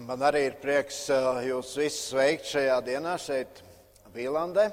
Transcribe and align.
Man 0.00 0.22
arī 0.24 0.46
ir 0.48 0.54
prieks 0.62 1.02
uh, 1.12 1.42
jūs 1.44 1.74
visus 1.76 2.06
sveikt 2.08 2.46
šajā 2.48 2.76
dienā 2.86 3.18
šeit, 3.20 3.58
Vīlandē. 4.14 4.70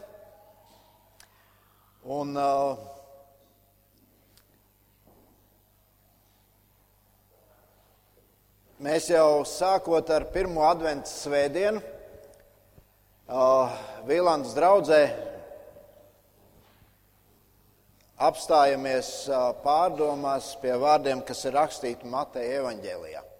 Un, 2.08 2.32
uh, 2.40 2.80
mēs 8.88 9.12
jau 9.12 9.44
sākot 9.44 10.16
ar 10.16 10.29
pirmo 10.32 10.63
adventu 10.70 11.12
svētdienu, 11.12 11.83
uh, 13.28 13.78
Vīlandes 14.07 14.55
draudzē 14.55 15.03
apstājamies 18.31 19.16
uh, 19.27 19.49
pārdomās 19.66 20.53
pie 20.63 20.77
vārdiem, 20.80 21.20
kas 21.27 21.44
ir 21.49 21.59
rakstīti 21.59 22.07
Mateja 22.16 22.62
evaņģēlijā. 22.62 23.31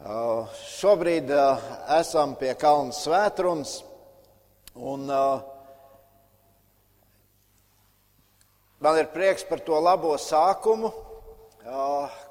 Uh, 0.00 0.48
šobrīd 0.80 1.28
uh, 1.28 1.58
esam 1.92 2.30
pie 2.40 2.54
Kalnu 2.56 2.94
svētrunas, 2.96 3.82
un 4.72 5.02
uh, 5.12 5.42
man 8.80 8.96
ir 8.96 9.10
prieks 9.12 9.44
par 9.44 9.60
to 9.60 9.76
labo 9.76 10.14
sākumu, 10.16 10.88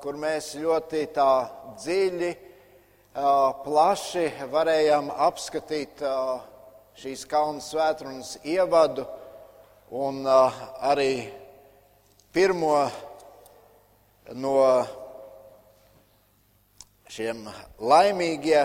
kur 0.01 0.17
mēs 0.17 0.55
ļoti 0.57 1.03
tā 1.13 1.29
dziļi, 1.77 2.31
plaši 3.61 4.25
varējām 4.49 5.11
apskatīt 5.29 6.01
šīs 6.97 7.27
Kalnu 7.29 7.61
svētrunas 7.61 8.31
ievadu 8.49 9.05
un 9.93 10.25
arī 10.25 11.11
pirmo 12.33 12.81
no 14.33 14.55
šiem 17.09 17.47
laimīgie 17.81 18.59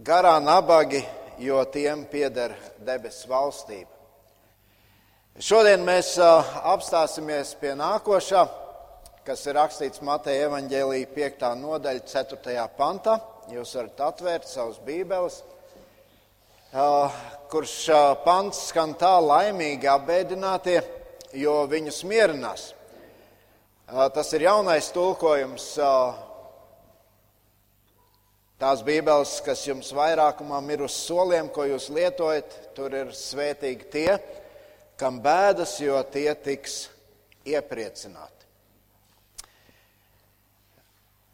garā 0.00 0.38
nabagi, 0.40 1.02
jo 1.36 1.60
tiem 1.68 2.06
pieder 2.08 2.54
debesu 2.80 3.28
valstība. 3.28 3.92
Šodien 5.36 5.84
mēs 5.84 6.14
apstāsimies 6.16 7.50
pie 7.60 7.74
nākošā, 7.76 8.46
kas 9.26 9.44
ir 9.44 9.58
rakstīts 9.58 10.00
Mateja 10.00 10.46
evaņģēlīja 10.48 11.10
5. 11.12 11.44
nodaļa 11.60 12.06
4. 12.08 12.64
pantā. 12.78 13.18
Jūs 13.52 13.74
varat 13.76 14.00
atvērt 14.08 14.48
savus 14.48 14.78
bībeles, 14.86 15.42
kurš 17.52 17.74
pants 18.24 18.62
skan 18.70 18.96
tā 18.96 19.12
laimīgi 19.20 19.92
apbēdinātie, 19.92 20.80
jo 21.36 21.58
viņus 21.68 22.00
mierinās. 22.08 22.70
Tas 23.86 24.32
ir 24.34 24.48
jaunais 24.48 24.88
tulkojums 24.96 25.68
Tās 28.56 28.80
bībeles, 28.80 29.34
kas 29.44 29.66
jums 29.66 29.90
vairākumam 29.92 30.70
ir 30.72 30.86
uz 30.86 30.94
soliem, 30.96 31.50
ko 31.52 31.66
jūs 31.68 31.90
lietojat, 31.92 32.54
tur 32.72 32.94
ir 32.96 33.10
svētīgi 33.12 33.88
tie, 33.92 34.14
kam 34.96 35.18
bēdas, 35.20 35.74
jo 35.82 35.98
tie 36.08 36.30
tiks 36.40 36.86
iepriecināti. 37.44 38.48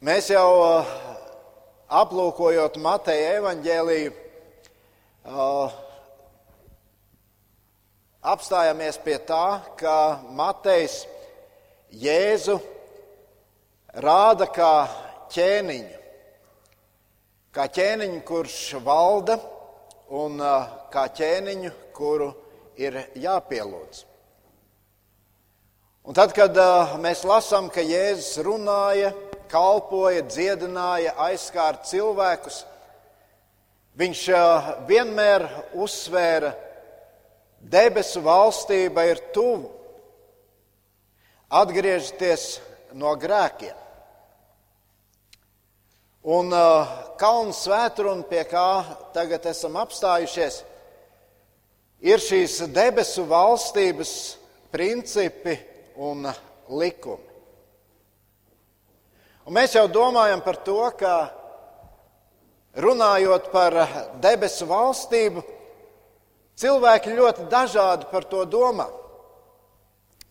Mēs 0.03 0.33
jau 0.35 0.49
aplūkojot 2.03 2.81
Mateja 2.83 3.39
evaņģēliju, 3.39 4.19
uh, 5.31 5.81
apstājamies 8.35 8.99
pie 9.07 9.21
tā, 9.31 9.47
ka 9.79 9.97
Matejs 10.35 11.05
Jēzu 12.03 12.59
rāda 14.03 14.51
kā 14.51 14.75
ķēniņu 15.31 16.02
kā 17.53 17.67
ķēniņu, 17.69 18.23
kurš 18.25 18.61
valda, 18.85 19.37
un 20.13 20.41
kā 20.93 21.05
ķēniņu, 21.19 21.73
kuru 21.97 22.31
ir 22.81 22.97
jāpielūdz. 23.21 24.07
Un 26.03 26.17
tad, 26.19 26.33
kad 26.35 26.57
mēs 26.99 27.23
lasām, 27.29 27.69
ka 27.71 27.85
Jēzus 27.85 28.41
runāja, 28.43 29.13
kalpoja, 29.53 30.25
dziedināja, 30.27 31.13
aizskāra 31.29 31.85
cilvēkus, 31.87 32.63
viņš 34.01 34.25
vienmēr 34.89 35.45
uzsvēra, 35.79 36.55
debesu 37.61 38.25
valstība 38.25 39.05
ir 39.13 39.23
tuvu. 39.37 39.71
Atgriezties 41.53 42.57
no 42.97 43.13
grēkiem. 43.21 43.77
Un 46.33 46.55
uh, 46.55 47.02
kalnu 47.21 47.55
svētruna, 47.57 48.25
pie 48.29 48.45
kā 48.49 48.85
tagad 49.15 49.47
esam 49.51 49.77
apstājušies, 49.81 50.63
ir 52.03 52.23
šīs 52.23 52.61
debesu 52.75 53.27
valstības 53.31 54.15
principi 54.73 55.59
un 55.97 56.27
likumi. 56.73 57.29
Un 59.43 59.57
mēs 59.57 59.75
jau 59.75 59.89
domājam 59.91 60.43
par 60.45 60.61
to, 60.63 60.79
ka 60.99 61.15
runājot 62.79 63.51
par 63.53 63.75
debesu 64.23 64.69
valstību, 64.71 65.43
cilvēki 66.63 67.17
ļoti 67.19 67.47
dažādi 67.51 68.09
par 68.13 68.27
to 68.31 68.45
domā. 68.47 68.87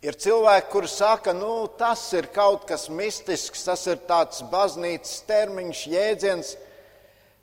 Ir 0.01 0.15
cilvēki, 0.17 0.69
kuri 0.71 0.87
saka, 0.89 1.33
nu, 1.37 1.67
tas 1.77 2.01
ir 2.17 2.31
kaut 2.33 2.63
kas 2.65 2.87
mistisks, 2.89 3.67
tas 3.67 3.83
ir 3.85 3.99
tāds 4.09 4.41
baznīcas 4.49 5.19
termiņš, 5.27 5.81
jēdziens, 5.91 6.55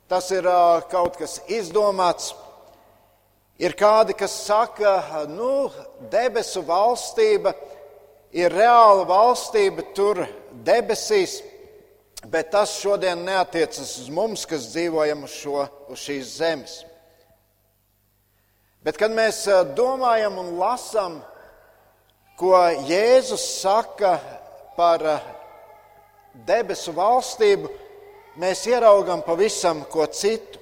tas 0.09 0.31
ir 0.33 0.47
kaut 0.89 1.17
kas 1.19 1.37
izdomāts. 1.47 2.33
Ir 3.59 3.75
kādi, 3.75 4.15
kas 4.15 4.33
saka, 4.45 5.25
nu, 5.27 5.67
debesu 6.11 6.63
valstība 6.63 7.53
ir 8.31 8.53
reāla 8.55 9.03
valstība 9.09 9.83
tur 9.95 10.21
debesīs, 10.65 11.41
bet 12.31 12.53
tas 12.53 12.77
šodien 12.79 13.19
neatiecas 13.27 13.97
uz 13.99 14.07
mums, 14.13 14.45
kas 14.47 14.69
dzīvojam 14.71 15.25
uz, 15.27 15.35
šo, 15.41 15.65
uz 15.91 16.05
šīs 16.07 16.31
zemes. 16.39 16.77
Bet, 18.79 18.95
kad 18.95 19.11
mēs 19.11 19.43
domājam 19.75 20.39
un 20.39 20.53
lasām, 20.55 21.19
ko 22.39 22.55
Jēzus 22.87 23.43
saka 23.59 24.15
par 24.77 25.03
debesu 26.47 26.95
valstību, 26.95 27.67
mēs 28.39 28.63
ieraugam 28.69 29.21
pavisam 29.25 29.83
ko 29.91 30.07
citu. 30.07 30.59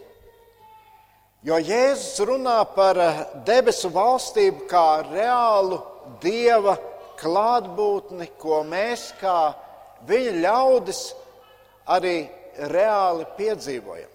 Jo 1.45 1.59
Jēzus 1.61 2.17
runā 2.25 2.57
par 2.73 2.97
eh, 2.99 3.19
debesu 3.45 3.91
valstību 3.93 4.65
kā 4.69 4.87
reālu 5.05 5.77
dieva 6.21 6.75
klātbūtni, 7.17 8.31
ko 8.39 8.63
mēs 8.67 9.11
kā 9.21 9.53
viņa 10.09 10.33
ļaudis 10.41 11.01
arī 11.93 12.17
reāli 12.73 13.27
piedzīvojam. 13.37 14.13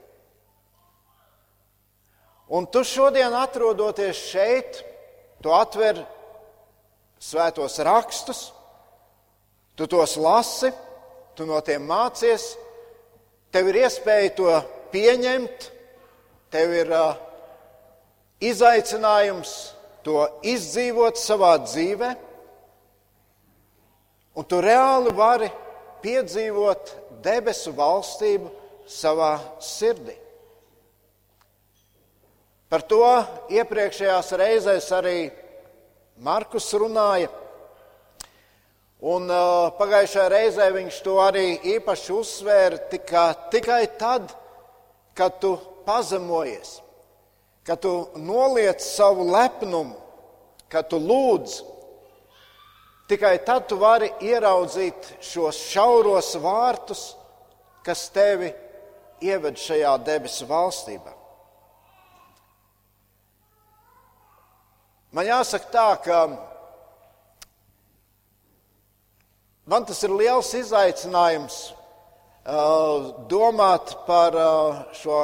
Un 2.53 2.67
tu 2.69 2.83
šodien, 2.85 3.33
atrodoties 3.33 4.19
šeit, 4.29 4.83
tu 5.41 5.55
atver 5.57 6.03
svētos 7.23 7.79
rakstus, 7.87 8.43
tu 9.79 9.87
tos 9.89 10.19
lasi, 10.21 10.69
tu 11.39 11.47
no 11.49 11.63
tiem 11.65 11.87
mācies, 11.89 12.51
tev 13.53 13.69
ir 13.71 13.83
iespēja 13.85 14.33
to 14.37 14.55
pieņemt, 14.93 15.69
tev 16.53 16.73
ir 16.77 16.93
uh, 16.93 17.21
izaicinājums 18.43 19.53
to 20.03 20.25
izdzīvot 20.49 21.21
savā 21.21 21.55
dzīvē, 21.63 22.11
un 24.37 24.49
tu 24.49 24.61
reāli 24.65 25.13
vari 25.15 25.51
piedzīvot 26.03 26.97
debesu 27.23 27.75
valstību 27.77 28.51
savā 28.89 29.37
sirdī. 29.63 30.17
Par 32.73 32.83
to 32.89 33.05
iepriekšējās 33.53 34.33
reizēs 34.41 34.89
arī 34.97 35.17
Markus 36.25 36.71
runāja. 36.73 37.29
Un 39.03 39.27
uh, 39.27 39.73
pagājušajā 39.75 40.29
reizē 40.31 40.69
viņš 40.77 41.01
to 41.03 41.17
arī 41.19 41.57
īpaši 41.75 42.13
uzsvēra 42.15 42.77
tika, 42.87 43.25
tikai 43.51 43.83
tad, 43.99 44.31
kad 45.19 45.41
tu 45.43 45.57
pazemojies, 45.83 46.77
kad 47.67 47.83
tu 47.83 48.13
noliec 48.15 48.79
savu 48.79 49.27
lepnumu, 49.33 49.99
kad 50.71 50.87
tu 50.87 51.01
lūdz. 51.03 51.57
Tikai 53.11 53.35
tad 53.43 53.67
tu 53.69 53.81
vari 53.81 54.13
ieraudzīt 54.23 55.11
šos 55.19 55.59
šauros 55.73 56.31
vārtus, 56.39 57.03
kas 57.83 58.07
tevi 58.15 58.53
ieved 59.19 59.59
šajā 59.59 59.97
debesu 60.07 60.47
valstībā. 60.47 61.11
Man 65.13 65.27
jāsaka 65.27 65.75
tā, 65.75 65.89
ka 66.07 66.23
man 69.67 69.87
tas 69.87 70.03
ir 70.03 70.15
liels 70.15 70.51
izaicinājums 70.59 71.59
domāt 73.31 73.95
par 74.07 74.37
šo 74.99 75.21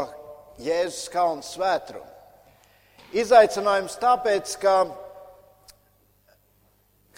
Jēzus 0.63 1.11
kalnu 1.13 1.45
svētrumu. 1.47 2.07
Izaicinājums 3.15 3.95
tāpēc, 4.03 4.57
ka 4.61 4.75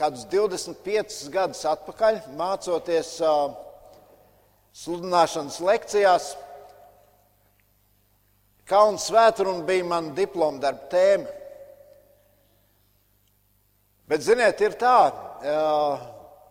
kādus 0.01 0.27
25 0.33 1.33
gadus 1.33 1.65
atpakaļ, 1.69 2.21
mācoties 2.39 3.17
sludināšanas 4.83 5.59
lekcijās, 5.65 6.31
Kalnu 8.71 9.01
svētkruna 9.03 9.65
bija 9.67 9.83
mana 9.83 10.15
diploma 10.15 10.63
darba 10.63 10.87
tēma. 10.93 11.27
Bet, 14.11 14.23
ziniet, 14.23 14.61
ir 14.63 14.77
tā, 14.79 14.95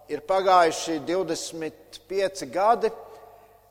ir 0.10 0.24
pagājuši 0.26 1.00
25 1.08 2.50
gadi. 2.54 2.92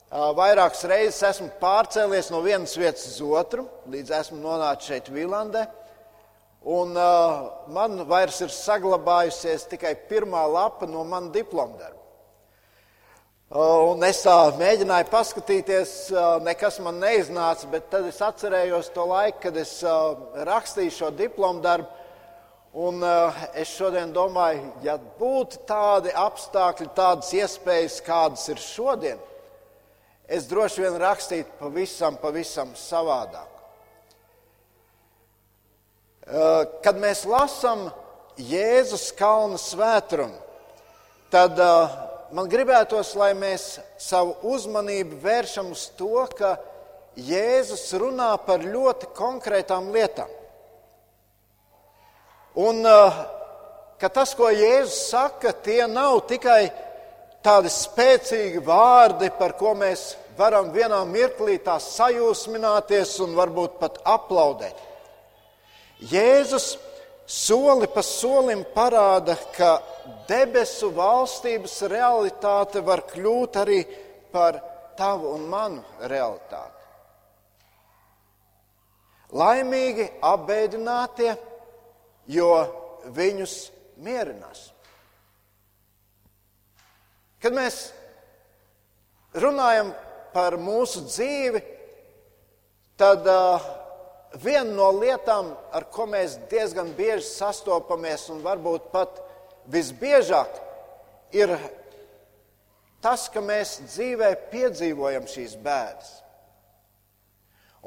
Vairākas 0.08 0.86
reizes 0.88 1.20
esmu 1.34 1.50
pārcēlies 1.60 2.30
no 2.32 2.40
vienas 2.40 2.72
vietas 2.80 3.04
uz 3.10 3.18
otru, 3.20 3.66
līdz 3.92 4.14
esmu 4.22 4.38
nonācis 4.40 4.88
šeit, 4.88 5.10
Vīlandē. 5.12 5.66
Un 6.68 6.96
uh, 6.96 7.44
man 7.72 8.00
vairs 8.08 8.40
ir 8.44 8.50
saglabājusies 8.52 9.68
tikai 9.70 9.92
pirmā 10.08 10.42
lapa 10.50 10.88
no 10.88 11.04
manas 11.04 11.34
diploma 11.36 11.76
darba. 11.78 11.98
Un 13.48 14.02
es 14.04 14.18
tā 14.20 14.34
mēģināju 14.58 15.06
paskatīties, 15.08 15.92
nekas 16.44 16.74
man 16.84 16.98
neiznāca, 17.00 17.70
bet 17.72 17.86
tad 17.88 18.04
es 18.04 18.18
atcerējos 18.20 18.90
to 18.92 19.06
laiku, 19.08 19.38
kad 19.46 19.56
es 19.56 19.78
rakstīju 20.44 20.92
šo 20.92 21.08
diplomu 21.16 21.64
darbu. 21.64 21.88
Un 22.76 23.00
es 23.56 23.70
šodien 23.72 24.10
domāju, 24.12 24.66
ja 24.84 24.98
būtu 25.18 25.62
tādi 25.66 26.12
apstākļi, 26.12 26.90
tādas 26.94 27.30
iespējas, 27.32 28.00
kādas 28.04 28.44
ir 28.52 28.60
šodien, 28.60 29.22
es 30.28 30.44
droši 30.50 30.84
vien 30.84 30.98
rakstītu 31.00 31.56
pavisam, 31.60 32.18
pavisam 32.20 32.74
savādāk. 32.76 33.48
Kad 36.84 37.00
mēs 37.00 37.24
lasām 37.24 37.88
Jēzus 38.36 39.08
kalnu 39.16 39.56
svētrumu, 39.56 40.36
tad 41.32 41.56
man 42.36 42.50
gribētos, 42.52 43.14
lai 43.16 43.32
mēs 43.32 43.78
savu 43.96 44.36
uzmanību 44.52 45.16
vēršam 45.24 45.72
uz 45.72 45.86
to, 45.96 46.26
ka 46.36 46.58
Jēzus 47.16 47.88
runā 47.98 48.34
par 48.44 48.60
ļoti 48.60 49.08
konkrētām 49.16 49.88
lietām. 49.96 50.28
Un 52.58 52.82
uh, 52.86 53.18
ka 54.00 54.08
tas, 54.10 54.34
ko 54.34 54.50
Jēzus 54.50 55.10
saka, 55.12 55.52
tie 55.52 55.84
nav 55.90 56.24
tikai 56.30 56.68
tādi 57.44 57.70
spēcīgi 57.70 58.62
vārdi, 58.66 59.30
par 59.38 59.54
ko 59.58 59.74
mēs 59.78 60.16
varam 60.38 60.70
vienā 60.74 61.00
mirklī 61.06 61.58
tā 61.62 61.78
sajūsmināties 61.82 63.16
un 63.24 63.34
varbūt 63.38 63.78
pat 63.78 63.98
aplaudēt. 64.06 64.84
Jēzus 66.10 66.76
soli 67.26 67.88
pa 67.90 68.02
solim 68.06 68.62
parāda, 68.74 69.34
ka 69.54 69.78
debesu 70.28 70.92
valstības 70.94 71.80
realitāte 71.90 72.82
var 72.86 73.02
kļūt 73.10 73.58
arī 73.62 73.80
par 74.32 74.60
tavu 74.98 75.34
un 75.34 75.46
manu 75.50 75.82
realitāti. 76.10 76.74
Laimīgi 79.38 80.06
apbēdinātie, 80.24 81.34
jo 82.28 82.52
viņus 83.14 83.54
mierinās. 84.04 84.68
Kad 87.42 87.54
mēs 87.54 87.80
runājam 89.38 89.92
par 90.34 90.58
mūsu 90.60 91.04
dzīvi, 91.06 91.62
tad 92.98 93.26
uh, 93.30 93.64
viena 94.42 94.70
no 94.74 94.90
lietām, 94.98 95.52
ar 95.72 95.86
ko 95.94 96.08
mēs 96.10 96.36
diezgan 96.50 96.90
bieži 96.98 97.26
sastopamies, 97.30 98.26
un 98.34 98.42
varbūt 98.44 98.90
pat 98.92 99.20
visbiežāk 99.70 100.58
ir 101.36 101.54
tas, 103.04 103.28
ka 103.30 103.40
mēs 103.44 103.78
dzīvē 103.86 104.32
piedzīvojam 104.52 105.28
šīs 105.30 105.54
bēdas. 105.62 106.16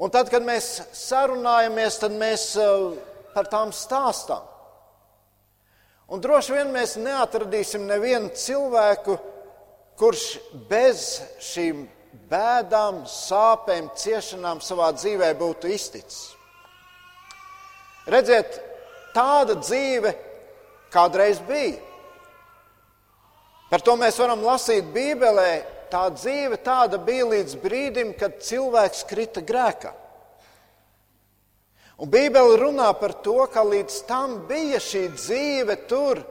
Un 0.02 0.10
tad, 0.10 0.30
kad 0.32 0.42
mēs 0.42 0.78
sarunājamies, 0.96 2.00
tad 2.00 2.16
mēs 2.16 2.46
uh, 2.58 2.96
par 3.34 3.48
tām 3.52 3.72
stāstām. 3.74 4.48
Un 6.12 6.20
droši 6.20 6.52
vien 6.52 6.72
mēs 6.74 6.98
neatradīsim 7.00 7.86
nevienu 7.88 8.32
cilvēku, 8.36 9.16
kurš 9.96 10.24
bez 10.68 11.22
šīm 11.40 11.86
bēdām, 12.28 13.04
sāpēm, 13.08 13.88
ciešanām 13.96 14.60
savā 14.64 14.90
dzīvē 14.96 15.30
būtu 15.40 15.70
izticis. 15.72 16.34
Redziet, 18.12 18.58
tāda 19.14 19.56
dzīve 19.60 20.12
kādreiz 20.92 21.40
bija. 21.48 21.78
Par 23.70 23.80
to 23.80 23.94
mēs 23.96 24.18
varam 24.20 24.42
lasīt 24.44 24.90
Bībelē. 24.92 25.52
Tā 25.92 26.06
dzīve 26.12 26.56
tāda 26.64 26.96
bija 27.00 27.24
līdz 27.28 27.56
brīdim, 27.60 28.14
kad 28.16 28.38
cilvēks 28.44 29.04
krita 29.08 29.42
grēkā. 29.44 29.92
Un 32.02 32.10
Bībele 32.10 32.58
runā 32.58 32.88
par 32.98 33.14
to, 33.22 33.38
ka 33.46 33.62
līdz 33.62 33.98
tam 34.08 34.40
bija 34.48 34.80
šī 34.82 35.06
dzīve 35.14 35.78
tur, 35.90 36.22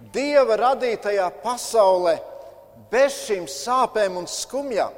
Dieva 0.00 0.56
radītajā 0.56 1.26
pasaulē, 1.42 2.14
bez 2.88 3.18
šīm 3.26 3.44
sāpēm 3.50 4.16
un 4.16 4.28
skumjām, 4.30 4.94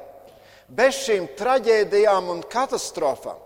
bez 0.71 1.01
šīm 1.03 1.25
traģēdijām 1.35 2.29
un 2.31 2.39
katastrofām. 2.47 3.41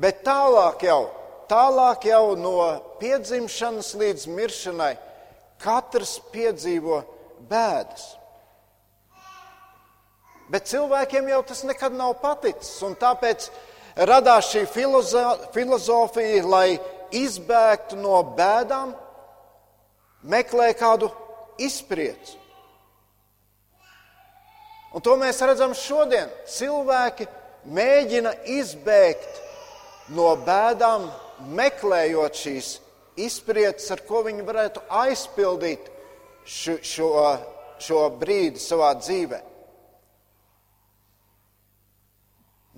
Bet 0.00 0.22
tālāk 0.24 0.86
jau 0.88 1.02
Tālāk 1.50 2.04
jau 2.06 2.36
no 2.38 2.52
piedzimšanas 3.00 3.88
līdz 3.98 4.28
miršanai 4.30 4.92
katrs 5.58 6.20
piedzīvo 6.30 7.00
bēdas. 7.50 8.04
Bet 10.50 10.70
cilvēkiem 10.70 11.26
jau 11.32 11.40
tas 11.48 11.64
nekad 11.66 11.96
nav 11.98 12.14
paticis, 12.22 12.76
un 12.86 12.94
tāpēc 12.98 13.48
radās 14.08 14.50
šī 14.52 14.64
filozofija, 15.54 16.44
lai 16.46 16.78
izbēgtu 17.12 17.98
no 18.00 18.20
bēdām, 18.36 18.94
meklē 20.22 20.70
kādu 20.78 21.10
izprieci. 21.60 22.38
Un 24.90 25.02
to 25.04 25.14
mēs 25.20 25.38
redzam 25.46 25.74
šodien. 25.76 26.30
Cilvēki 26.50 27.28
mēģina 27.70 28.32
izbēgt 28.58 29.42
no 30.16 30.32
bēdām, 30.46 31.06
meklējot 31.54 32.40
šīs 32.40 32.72
izpratnes, 33.20 33.86
ar 33.94 34.02
ko 34.08 34.24
viņi 34.26 34.46
varētu 34.46 34.82
aizpildīt 35.02 35.86
šo, 36.44 36.76
šo, 36.82 37.12
šo 37.80 38.02
brīdi 38.18 38.60
savā 38.62 38.90
dzīvē. 38.98 39.40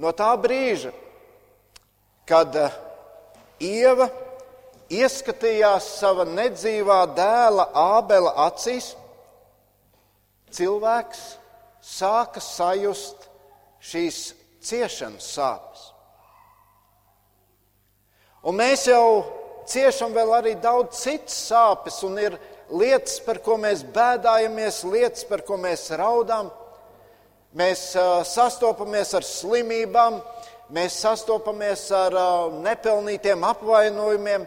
No 0.03 0.13
tā 0.17 0.31
brīža, 0.41 0.93
kad 2.29 2.57
eh, 2.57 2.81
Ieva 3.63 4.09
ieskatījās 4.93 5.87
savā 6.01 6.27
nedzīvā 6.29 6.99
dēla 7.17 7.69
Ābela 7.79 8.33
acīs, 8.49 8.93
cilvēks 10.53 11.23
sāka 11.83 12.43
sajust 12.43 13.29
šīs 13.83 14.19
ciešanas 14.63 15.29
sāpes. 15.37 15.89
Un 18.43 18.59
mēs 18.59 18.89
jau 18.91 19.23
ciešam 19.71 20.15
vēl 20.15 20.35
arī 20.41 20.57
daudz 20.59 20.99
citas 21.05 21.37
sāpes, 21.49 22.01
un 22.07 22.19
ir 22.19 22.39
lietas, 22.73 23.21
par 23.23 23.39
ko 23.45 23.59
mēs 23.61 23.85
bēdājamies, 23.95 24.83
lietas, 24.91 25.25
par 25.29 25.45
ko 25.47 25.59
mēs 25.61 25.87
raudām. 25.99 26.51
Mēs 27.59 27.93
uh, 28.01 28.23
sastopamies 28.27 29.13
ar 29.15 29.27
slimībām, 29.29 30.19
mēs 30.71 31.01
sastopamies 31.03 31.89
ar 31.97 32.15
nepelnītiem 32.63 33.43
apvainojumiem. 33.49 34.47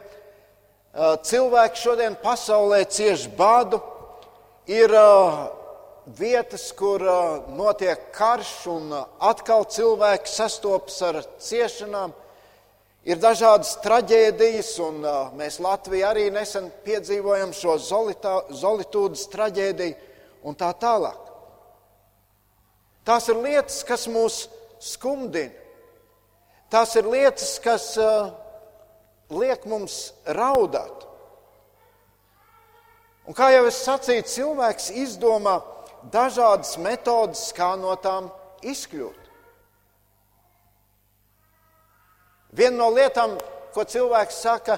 Cilvēki 0.95 1.81
šodien 1.81 2.15
pasaulē 2.21 2.85
cieš 2.87 3.27
badu. 3.35 3.81
Ir 4.71 4.93
vietas, 6.05 6.69
kur 6.77 7.03
notiek 7.57 8.07
karš, 8.15 8.53
un 8.71 8.93
atkal 9.19 9.65
cilvēki 9.69 10.31
sastopas 10.31 11.01
ar 11.05 11.19
ciešanām. 11.41 12.13
Ir 13.05 13.19
dažādas 13.21 13.75
traģēdijas, 13.83 14.71
un 14.81 15.03
mēs 15.37 15.59
Latvijā 15.61 16.09
arī 16.09 16.29
nesen 16.33 16.71
piedzīvojam 16.87 17.51
šo 17.53 17.75
zolitā, 17.77 18.39
zolitūdas 18.49 19.27
traģēdiju 19.29 20.47
un 20.47 20.57
tā 20.57 20.71
tālāk. 20.81 21.21
Tās 23.05 23.29
ir 23.29 23.37
lietas, 23.37 23.83
kas 23.85 24.07
mūs 24.09 24.47
skumdina. 24.81 25.64
Tās 26.73 26.95
ir 26.97 27.07
lietas, 27.09 27.57
kas 27.61 27.91
uh, 28.01 28.31
liek 29.29 29.65
mums 29.69 30.13
raudāt. 30.25 31.05
Un 33.25 33.33
kā 33.37 33.49
jau 33.53 33.65
es 33.69 33.77
sacīju, 33.85 34.25
cilvēks 34.29 34.91
izdomā 35.01 35.59
dažādas 36.13 36.75
metodas, 36.81 37.47
kā 37.57 37.73
no 37.79 37.95
tām 38.01 38.29
izkļūt. 38.65 39.21
Viena 42.55 42.77
no 42.77 42.91
lietām, 42.93 43.33
ko 43.73 43.83
cilvēks 43.83 44.37
saka, 44.45 44.77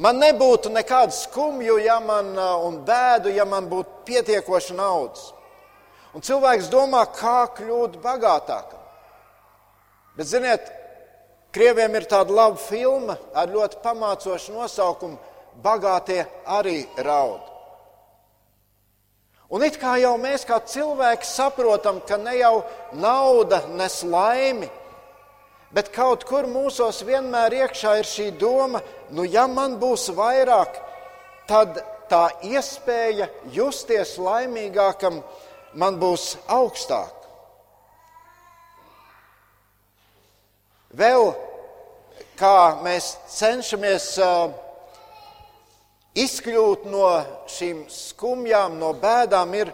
man 0.00 0.22
nebūtu 0.22 0.70
nekādu 0.72 1.12
skumju 1.18 1.80
ja 1.84 1.98
man, 2.00 2.30
un 2.38 2.78
bēdu, 2.86 3.34
ja 3.34 3.44
man 3.44 3.68
būtu 3.68 4.06
pietiekoši 4.08 4.78
naudas. 4.78 5.32
Un 6.14 6.22
cilvēks 6.22 6.70
domā, 6.70 7.02
kā 7.10 7.42
kļūt 7.58 7.98
bagātākam. 8.02 8.83
Bet, 10.14 10.26
ziniet, 10.30 10.72
Krieviem 11.54 11.92
ir 11.94 12.08
tāda 12.10 12.34
laba 12.34 12.58
filma 12.58 13.14
ar 13.30 13.46
ļoti 13.46 13.78
pamācošu 13.82 14.56
nosaukumu 14.56 15.20
Bagātie 15.62 16.24
arī 16.50 16.80
raud. 16.98 17.42
Un 19.54 19.62
it 19.62 19.76
kā 19.78 19.92
jau 20.02 20.16
mēs 20.18 20.42
kā 20.48 20.58
cilvēki 20.58 21.28
saprotam, 21.28 22.00
ka 22.02 22.18
ne 22.18 22.32
jau 22.40 22.64
nauda 22.98 23.60
nes 23.78 24.00
laimi, 24.02 24.66
bet 25.70 25.92
kaut 25.94 26.26
kur 26.26 26.48
mūsos 26.50 27.04
vienmēr 27.06 27.54
iekšā 27.60 27.92
ir 28.00 28.10
šī 28.10 28.28
doma, 28.40 28.82
nu 29.14 29.22
ja 29.22 29.46
man 29.46 29.76
būs 29.78 30.08
vairāk, 30.16 30.80
tad 31.46 31.78
tā 32.10 32.24
iespēja 32.50 33.28
justies 33.54 34.16
laimīgākam 34.18 35.22
man 35.78 36.02
būs 36.02 36.32
augstāka. 36.50 37.23
Vēl 40.94 41.32
kā 42.38 42.80
mēs 42.84 43.14
cenšamies 43.34 44.12
izkļūt 46.14 46.84
no 46.90 47.08
šīm 47.50 47.84
skumjām, 47.90 48.76
no 48.78 48.92
bēdām, 49.02 49.54
ir, 49.58 49.72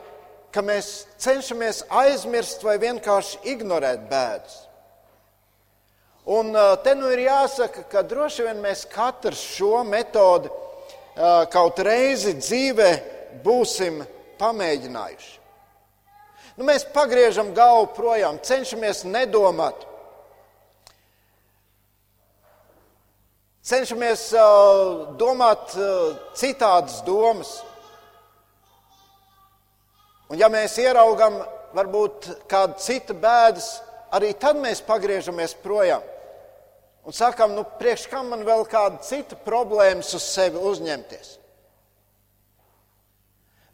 ka 0.51 0.65
mēs 0.65 0.89
cenšamies 1.21 1.85
aizmirst 2.03 2.65
vai 2.65 2.79
vienkārši 2.81 3.43
ignorēt 3.53 4.07
bēdas. 4.11 4.57
Un 6.31 6.55
te 6.85 6.95
nu 6.97 7.11
ir 7.13 7.25
jāsaka, 7.27 7.85
ka 7.91 8.03
droši 8.07 8.47
vien 8.47 8.61
mēs 8.63 8.87
katrs 8.89 9.41
šo 9.57 9.83
metodi 9.85 10.51
kaut 11.53 11.81
reizi 11.85 12.37
dzīvē 12.39 12.91
būsim 13.45 14.01
pamēģinājuši. 14.41 15.37
Nu, 16.57 16.67
mēs 16.69 16.85
pagriežam 16.93 17.55
galvu 17.57 17.89
projām, 17.97 18.41
cenšamies 18.45 19.05
nedomāt. 19.09 19.90
Cenšamies 23.61 24.31
uh, 24.33 25.11
domāt 25.21 25.75
uh, 25.77 26.15
citādas 26.33 27.03
domas. 27.05 27.59
Un 30.33 30.39
ja 30.41 30.49
mēs 30.49 30.79
ieraugam 30.81 31.43
varbūt 31.77 32.31
kādu 32.49 32.79
citu 32.81 33.13
bēdas, 33.21 33.83
arī 34.17 34.33
tad 34.41 34.57
mēs 34.57 34.81
pagriežamies 34.87 35.59
projām 35.61 36.07
un 37.05 37.17
sakām, 37.17 37.55
nu, 37.57 37.65
priekš 37.81 38.07
kam 38.11 38.29
man 38.33 38.45
vēl 38.47 38.65
kāda 38.71 39.01
cita 39.05 39.37
problēmas 39.45 40.13
uz 40.17 40.25
sevi 40.25 40.61
uzņemties. 40.71 41.37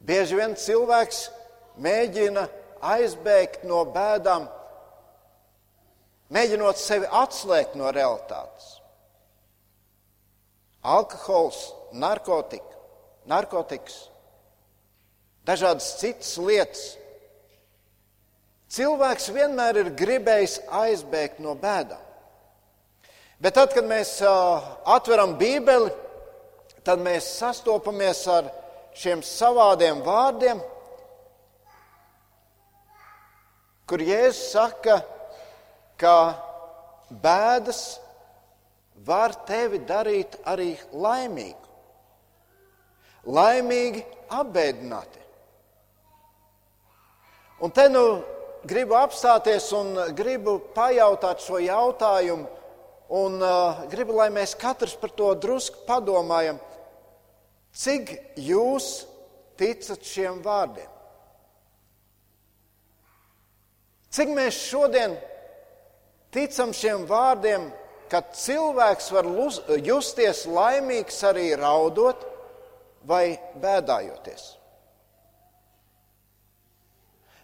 Bieži 0.06 0.38
vien 0.38 0.54
cilvēks 0.58 1.26
mēģina 1.82 2.46
aizbēgt 2.94 3.66
no 3.66 3.82
bēdām, 3.90 4.46
mēģinot 6.32 6.78
sevi 6.78 7.10
atslēgt 7.10 7.74
no 7.78 7.90
realitātes 7.94 8.75
alkohols, 10.86 11.72
narkotika, 11.92 12.78
narkotikas, 13.26 14.06
dažādas 15.46 15.88
citas 16.00 16.36
lietas. 16.38 16.84
Cilvēks 18.70 19.30
vienmēr 19.34 19.82
ir 19.82 19.92
gribējis 19.98 20.60
aizbēgt 20.74 21.42
no 21.42 21.54
bēdām. 21.58 22.02
Bet 23.42 23.54
tad, 23.58 23.74
kad 23.76 23.84
mēs 23.86 24.16
atveram 24.24 25.36
Bībeli, 25.38 25.90
tad 26.86 27.02
mēs 27.04 27.28
sastopamies 27.36 28.22
ar 28.32 28.48
šiem 28.96 29.20
savādiem 29.26 30.00
vārdiem, 30.06 30.62
kur 33.86 34.02
Jēzus 34.02 34.54
saka, 34.54 34.96
ka 36.00 36.16
bēdas 37.22 38.00
var 39.06 39.34
tevi 39.46 39.80
darīt 39.86 40.38
arī 40.46 40.74
laimīgu. 40.92 41.62
Laimīgi 43.26 44.02
apbēdināti. 44.30 45.22
Un 47.62 47.72
te 47.72 47.86
nu 47.88 48.04
gribu 48.66 48.98
apstāties 48.98 49.70
un 49.74 49.94
gribu 50.18 50.58
pajautāt 50.74 51.42
šo 51.42 51.58
jautājumu, 51.62 52.46
un 53.16 53.38
uh, 53.38 53.84
gribu, 53.90 54.16
lai 54.18 54.28
mēs 54.34 54.56
katrs 54.58 54.96
par 54.98 55.12
to 55.14 55.30
drusku 55.38 55.84
padomājam, 55.86 56.58
cik 57.76 58.12
jūs 58.42 59.06
ticat 59.56 60.02
šiem 60.04 60.42
vārdiem. 60.44 60.90
Cik 64.16 64.30
mēs 64.32 64.58
šodien 64.70 65.16
ticam 66.34 66.72
šiem 66.76 67.04
vārdiem, 67.08 67.68
ka 68.10 68.22
cilvēks 68.34 69.10
var 69.14 69.26
justies 69.84 70.44
laimīgs 70.46 71.18
arī 71.26 71.50
raudot 71.58 72.22
vai 73.06 73.38
bēdājoties. 73.62 74.54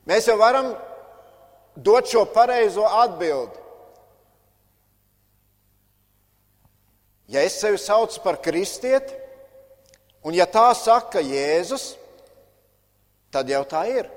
Mēs 0.09 0.27
jau 0.27 0.39
varam 0.39 0.73
dot 1.77 2.11
šo 2.11 2.25
pareizo 2.35 2.87
atbildi. 2.87 3.59
Ja 7.33 7.45
es 7.47 7.57
sevi 7.61 7.79
saucu 7.81 8.21
par 8.21 8.41
kristieti, 8.45 9.15
un 10.27 10.35
ja 10.37 10.45
tā 10.45 10.67
saka 10.77 11.23
Jēzus, 11.25 11.95
tad 13.33 13.49
jau 13.49 13.63
tā 13.65 13.87
ir. 13.89 14.11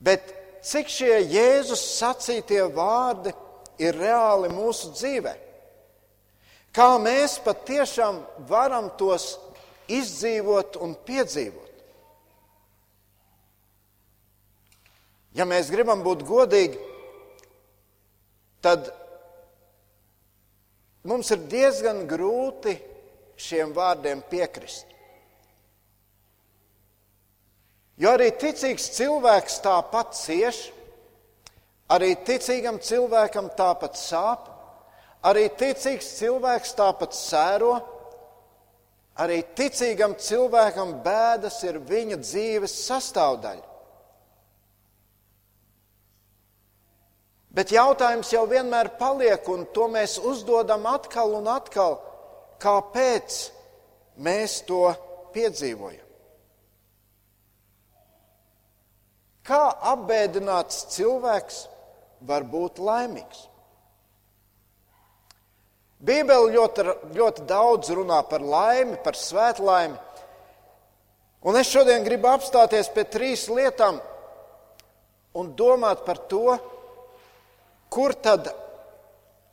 Bet 0.00 0.30
cik 0.64 0.90
šie 0.92 1.14
Jēzus 1.30 1.82
sacītie 1.96 2.62
vārdi 2.74 3.32
ir 3.80 3.96
reāli 3.96 4.50
mūsu 4.52 4.92
dzīvē. 4.94 5.32
Kā 6.76 6.92
mēs 7.02 7.38
patiešām 7.42 8.20
varam 8.48 8.90
tos 8.98 9.34
izdzīvot 9.90 10.78
un 10.84 10.94
piedzīvot. 11.06 11.66
Ja 15.34 15.46
mēs 15.46 15.70
gribam 15.70 16.02
būt 16.02 16.22
godīgi, 16.26 16.78
tad 18.62 18.90
mums 21.06 21.30
ir 21.34 21.44
diezgan 21.50 22.04
grūti 22.10 22.76
šiem 23.40 23.74
vārdiem 23.74 24.22
piekrist. 24.30 24.86
Jo 28.00 28.14
arī 28.16 28.30
ticīgs 28.40 28.86
cilvēks 28.96 29.58
tāpat 29.60 30.14
cieš, 30.16 30.60
arī 31.92 32.14
ticīgam 32.24 32.78
cilvēkam 32.80 33.50
tāpat 33.58 33.98
sāp, 34.00 34.46
arī 35.28 35.50
ticīgs 35.52 36.14
cilvēks 36.16 36.72
tāpat 36.78 37.12
sēro, 37.18 37.74
arī 39.20 39.42
ticīgam 39.58 40.16
cilvēkam 40.16 40.96
bēdas 41.04 41.60
ir 41.68 41.82
viņa 41.90 42.22
dzīves 42.24 42.78
sastāvdaļa. 42.86 43.66
Bet 47.50 47.72
jautājums 47.74 48.30
jau 48.32 48.46
vienmēr 48.48 48.94
paliek, 48.96 49.48
un 49.50 49.66
to 49.74 49.90
mēs 49.92 50.16
uzdodam 50.22 50.86
atkal 50.88 51.34
un 51.36 51.50
atkal, 51.52 51.98
kāpēc 52.62 53.42
mēs 54.22 54.62
to 54.68 54.86
piedzīvojam. 55.34 56.09
Kā 59.50 59.64
apbēdināts 59.90 60.84
cilvēks 60.94 61.64
var 62.22 62.44
būt 62.46 62.78
laimīgs? 62.78 63.48
Bībele 66.00 66.52
ļoti, 66.54 66.84
ļoti 67.16 67.46
daudz 67.50 67.90
runā 67.98 68.20
par 68.30 68.44
laimi, 68.46 68.94
par 69.02 69.18
svētlaimi. 69.18 69.98
Un 71.50 71.58
es 71.58 71.72
šodien 71.72 72.06
gribu 72.06 72.30
apstāties 72.30 72.92
pie 72.94 73.04
trīs 73.10 73.48
lietām 73.50 73.98
un 75.34 75.52
domāt 75.58 76.06
par 76.06 76.22
to, 76.30 76.54
kur 77.90 78.14
tad 78.22 78.52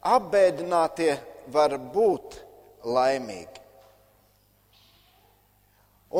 apbēdinātie 0.05 1.15
var 1.51 1.73
būt 1.93 2.37
laimīgi. 2.85 3.63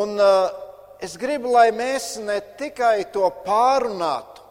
Un 0.01 0.17
uh, 0.19 0.66
es 1.03 1.15
gribu, 1.19 1.51
lai 1.53 1.69
mēs 1.75 2.17
ne 2.23 2.39
tikai 2.59 3.07
to 3.13 3.27
pārunātu, 3.45 4.43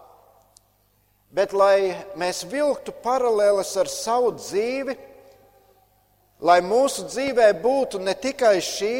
bet 1.34 1.52
lai 1.52 1.92
mēs 2.18 2.44
vilktu 2.48 2.94
paralēles 3.04 3.72
ar 3.80 3.90
savu 3.90 4.32
dzīvi, 4.38 4.96
lai 6.46 6.58
mūsu 6.64 7.06
dzīvē 7.10 7.50
būtu 7.62 8.00
ne 8.02 8.14
tikai 8.14 8.56
šī, 8.62 8.96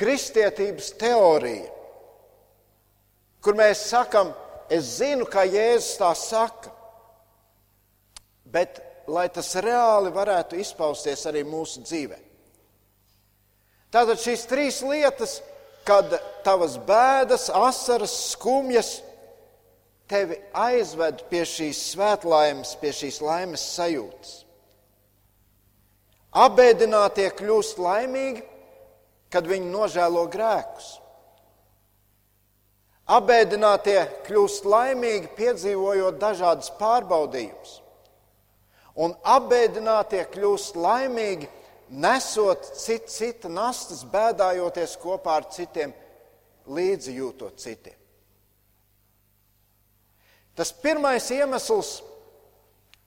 kristietības 0.00 0.92
teorija, 1.00 1.68
kur 3.44 3.56
mēs 3.58 3.82
sakam, 3.90 4.30
es 4.72 4.96
zinu, 5.00 5.26
kā 5.28 5.44
Jēzus 5.48 5.98
tā 6.00 6.12
saka, 6.16 6.72
bet 8.50 8.80
lai 9.10 9.26
tas 9.32 9.52
reāli 9.60 10.12
varētu 10.14 10.58
izpausties 10.60 11.26
arī 11.28 11.42
mūsu 11.46 11.82
dzīvē. 11.84 12.18
Tātad 13.90 14.20
šīs 14.22 14.46
trīs 14.46 14.78
lietas, 14.86 15.40
kad 15.88 16.12
tavas 16.44 16.76
bēdas, 16.86 17.48
asaras, 17.54 18.12
skumjas 18.34 19.00
tevi 20.10 20.38
aizved 20.56 21.24
pie 21.30 21.44
šīs 21.46 21.80
svētlaimes, 21.94 22.74
pie 22.80 22.92
šīs 22.94 23.20
laimes 23.24 23.64
sajūtas. 23.76 24.32
Abēdinātie 26.30 27.28
kļūst 27.34 27.78
laimīgi, 27.82 28.42
kad 29.30 29.46
viņi 29.50 29.70
nožēlo 29.70 30.26
grēkus. 30.30 30.96
Abēdinātie 33.10 33.98
kļūst 34.26 34.66
laimīgi, 34.70 35.32
piedzīvojot 35.34 36.18
dažādas 36.22 36.70
pārbaudījumus. 36.78 37.80
Un 39.00 39.14
abēdinātie 39.26 40.22
kļūst 40.30 40.78
laimīgi, 40.78 41.48
nesot 41.90 42.70
cit, 42.78 43.08
cita 43.10 43.50
nastas, 43.50 44.04
bēdājoties 44.06 44.96
kopā 45.02 45.40
ar 45.40 45.48
citiem, 45.52 45.92
līdzi 46.70 47.16
jūtot 47.18 47.58
citiem. 47.60 47.96
Tas 50.54 50.72
pirmais 50.76 51.24
iemesls, 51.32 52.00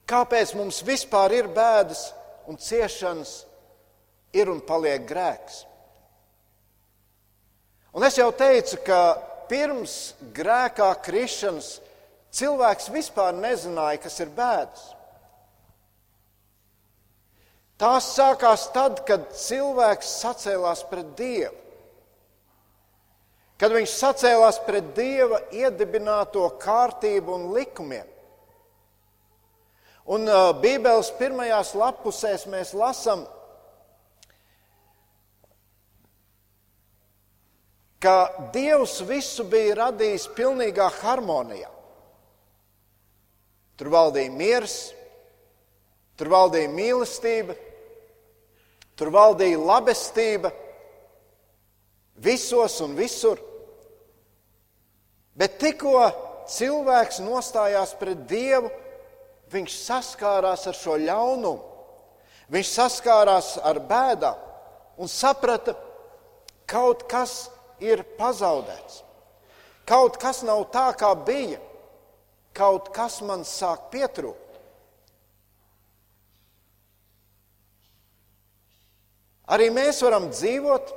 kāpēc 0.10 0.56
mums 0.58 0.82
vispār 0.86 1.36
ir 1.38 1.50
bēdas 1.54 2.08
un 2.50 2.58
ciešanas, 2.60 3.44
ir 4.34 4.50
un 4.50 4.60
paliek 4.66 5.06
grēks. 5.08 5.64
Un 7.94 8.04
es 8.08 8.18
jau 8.18 8.32
teicu, 8.34 8.80
ka 8.88 9.00
pirms 9.52 10.16
grēkā 10.34 10.90
krišanas 11.06 11.76
cilvēks 12.34 12.90
vispār 12.94 13.36
nezināja, 13.38 14.02
kas 14.02 14.18
ir 14.24 14.34
bēdas. 14.34 14.88
Tās 17.84 18.06
sākās 18.16 18.70
tad, 18.72 19.02
kad 19.04 19.26
cilvēks 19.36 20.08
sacēlās 20.22 20.86
pret 20.88 21.10
Dievu. 21.20 21.58
Kad 23.60 23.76
viņš 23.76 23.96
sacēlās 23.96 24.62
pret 24.64 24.94
Dieva 24.96 25.42
iedibināto 25.52 26.46
kārtību 26.64 27.36
un 27.36 27.44
likumiem. 27.58 28.08
Un 30.16 30.32
uh, 30.32 30.54
Bībeles 30.64 31.12
pirmajās 31.20 31.74
lapusēs 31.80 32.48
mēs 32.52 32.72
lasām, 32.76 33.28
ka 38.04 38.18
Dievs 38.56 38.98
visu 39.12 39.44
bija 39.48 39.78
radījis 39.84 40.32
pilnīgā 40.40 40.90
harmonijā. 41.02 41.72
Tur 43.80 43.92
valdīja 43.92 44.32
miers, 44.32 44.82
Tur 46.14 46.30
valdīja 46.30 46.70
mīlestība, 46.70 47.56
tur 48.96 49.12
valdīja 49.14 49.60
labestība 49.60 50.52
visos 52.24 52.80
un 52.86 52.96
visur. 52.98 53.40
Bet 55.34 55.58
tikko 55.62 56.06
cilvēks 56.50 57.22
nostājās 57.26 57.96
pret 57.98 58.28
Dievu, 58.30 58.70
viņš 59.54 59.78
saskārās 59.78 60.68
ar 60.70 60.78
šo 60.78 60.98
ļaunumu, 61.02 61.62
viņš 62.54 62.70
saskārās 62.70 63.56
ar 63.64 63.80
bēdām 63.90 65.02
un 65.02 65.10
saprata, 65.10 65.74
ka 65.74 65.94
kaut 66.74 67.08
kas 67.10 67.48
ir 67.84 68.04
pazaudēts. 68.18 69.02
Kaut 69.86 70.18
kas 70.22 70.44
nav 70.48 70.64
tā, 70.72 70.88
kā 70.96 71.12
bija, 71.26 71.60
kaut 72.56 72.90
kas 72.96 73.20
man 73.26 73.44
sāk 73.48 73.90
pietrūkt. 73.92 74.43
Arī 79.54 79.68
mēs 79.70 80.00
varam 80.02 80.32
dzīvot, 80.32 80.94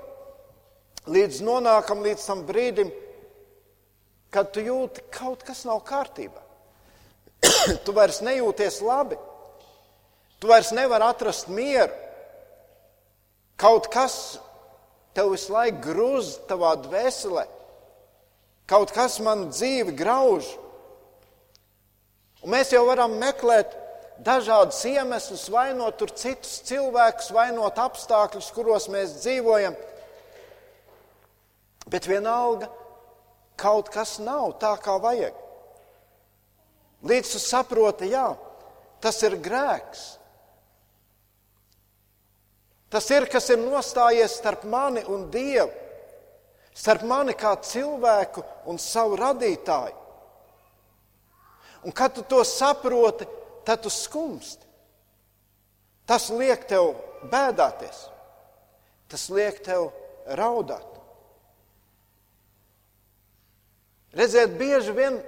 līdz 1.13 1.43
nonākam 1.45 2.01
līdz 2.05 2.23
tam 2.25 2.43
brīdim, 2.49 2.89
kad 4.33 4.49
tu 4.55 4.65
jūti, 4.65 5.03
ka 5.11 5.21
kaut 5.21 5.45
kas 5.45 5.65
nav 5.69 5.83
kārtībā. 5.87 6.41
tu 7.85 7.93
vairs 7.97 8.23
nejūties 8.25 8.81
labi, 8.85 9.19
tu 10.41 10.49
vairs 10.49 10.73
nevari 10.77 11.05
atrast 11.05 11.51
mieru. 11.53 11.93
Kaut 13.61 13.89
kas 13.93 14.39
tev 15.17 15.33
visu 15.33 15.53
laiku 15.55 15.81
grūz 15.85 16.35
tavā 16.49 16.75
dvēselē, 16.85 17.47
kaut 18.69 18.93
kas 18.93 19.17
man 19.25 19.49
dzīvi 19.53 19.95
grauž. 19.97 20.49
Un 22.45 22.53
mēs 22.53 22.73
jau 22.73 22.85
varam 22.89 23.17
meklēt 23.21 23.73
dažādus 24.25 24.81
iemeslus, 24.89 25.49
vainot 25.53 25.99
tur 25.99 26.13
citus 26.17 26.61
cilvēkus, 26.69 27.31
vainot 27.35 27.79
apstākļus, 27.79 28.51
kuros 28.57 28.89
mēs 28.93 29.19
dzīvojam. 29.23 29.77
Bet 31.87 32.09
vienalga 32.11 32.71
kaut 33.61 33.91
kas 33.93 34.19
nav 34.23 34.57
tā, 34.61 34.75
kā 34.83 34.97
vajag. 35.01 35.35
Līdz 37.07 37.33
tu 37.35 37.41
saproti, 37.43 38.11
jā, 38.11 38.29
tas 39.05 39.21
ir 39.27 39.37
grēks. 39.43 40.07
Tas 42.91 43.09
ir, 43.11 43.27
kas 43.31 43.51
ir 43.53 43.61
nostājies 43.61 44.39
starp 44.39 44.65
mani 44.71 45.03
un 45.11 45.27
Dievu, 45.31 45.71
starp 46.77 47.05
mani 47.09 47.35
kā 47.37 47.55
cilvēku 47.63 48.45
un 48.71 48.79
savu 48.81 49.19
radītāju. 49.21 50.03
Un 51.87 51.95
kad 51.95 52.15
tu 52.15 52.25
to 52.27 52.41
saproti, 52.43 53.27
tad 53.67 53.83
tu 53.83 53.91
skumsti. 53.91 54.63
Tas 56.07 56.31
liek 56.31 56.63
tev 56.71 56.95
bēdāties, 57.27 58.07
tas 59.11 59.27
liek 59.35 59.59
tev 59.67 59.91
raudāt. 60.39 60.87
Redziet, 64.17 64.55
bieži 64.57 64.95
vien 64.97 65.19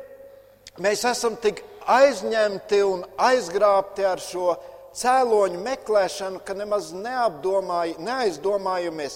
mēs 0.81 1.03
esam 1.11 1.37
tik 1.43 1.61
aizņemti 1.91 2.79
un 2.87 3.03
aizgrābti 3.27 4.07
ar 4.07 4.23
šo 4.23 4.55
cēloņu 4.99 5.59
meklēšanu, 5.65 6.39
ka 6.47 6.53
nemaz 6.57 6.93
neaizdomājamies. 6.95 9.15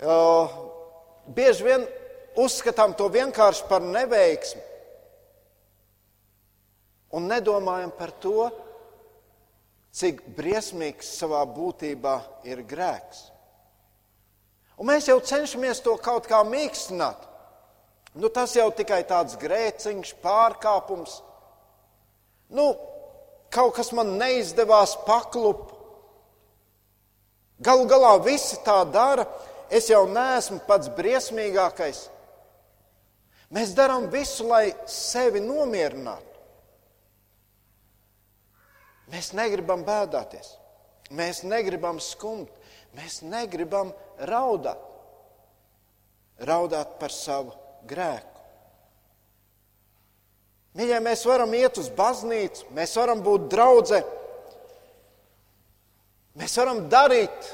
Uh, 0.00 0.48
bieži 1.30 1.64
vien 1.64 1.86
uzskatām 2.40 2.94
to 2.98 3.08
vienkārši 3.12 3.64
par 3.70 3.82
neveiksmi 3.84 4.69
un 7.16 7.26
nedomājam 7.30 7.92
par 7.96 8.12
to, 8.22 8.50
cik 9.94 10.22
briesmīgs 10.36 11.16
savā 11.18 11.42
būtībā 11.50 12.20
ir 12.46 12.62
grēks. 12.66 13.26
Un 14.80 14.88
mēs 14.88 15.10
jau 15.10 15.18
cenšamies 15.20 15.82
to 15.84 15.96
kaut 16.00 16.28
kā 16.30 16.40
mīkstināt. 16.46 17.26
Nu, 18.14 18.30
tas 18.32 18.54
jau 18.56 18.70
tikai 18.74 19.02
tāds 19.06 19.36
grēciņš, 19.38 20.14
pārkāpums. 20.22 21.20
Nu, 22.50 22.72
kaut 23.52 23.76
kas 23.76 23.92
man 23.94 24.16
neizdevās 24.18 24.96
paklupt. 25.06 25.76
Galu 27.60 27.84
galā 27.90 28.14
visi 28.24 28.56
tā 28.64 28.80
dara. 28.88 29.26
Es 29.70 29.86
jau 29.90 30.06
neesmu 30.10 30.62
pats 30.66 30.88
briesmīgākais. 30.96 32.08
Mēs 33.54 33.74
darām 33.76 34.08
visu, 34.10 34.48
lai 34.48 34.72
sevi 34.90 35.42
nomierinātu. 35.44 36.29
Mēs 39.10 39.32
negribam 39.34 39.82
bēdāties, 39.86 40.52
mēs 41.10 41.42
negribam 41.42 41.98
skumt, 42.02 42.52
mēs 42.94 43.20
negribam 43.26 43.90
raudāt, 44.30 44.82
raudāt 46.46 46.94
par 47.00 47.14
savu 47.14 47.54
grēku. 47.90 48.38
Mīļie, 50.78 51.00
mēs 51.02 51.24
varam 51.26 51.50
iet 51.58 51.80
uz 51.82 51.88
baznīcu, 51.90 52.68
mēs 52.76 52.94
varam 52.94 53.22
būt 53.26 53.48
draudzē, 53.50 53.98
mēs 56.38 56.54
varam 56.60 56.84
darīt 56.92 57.48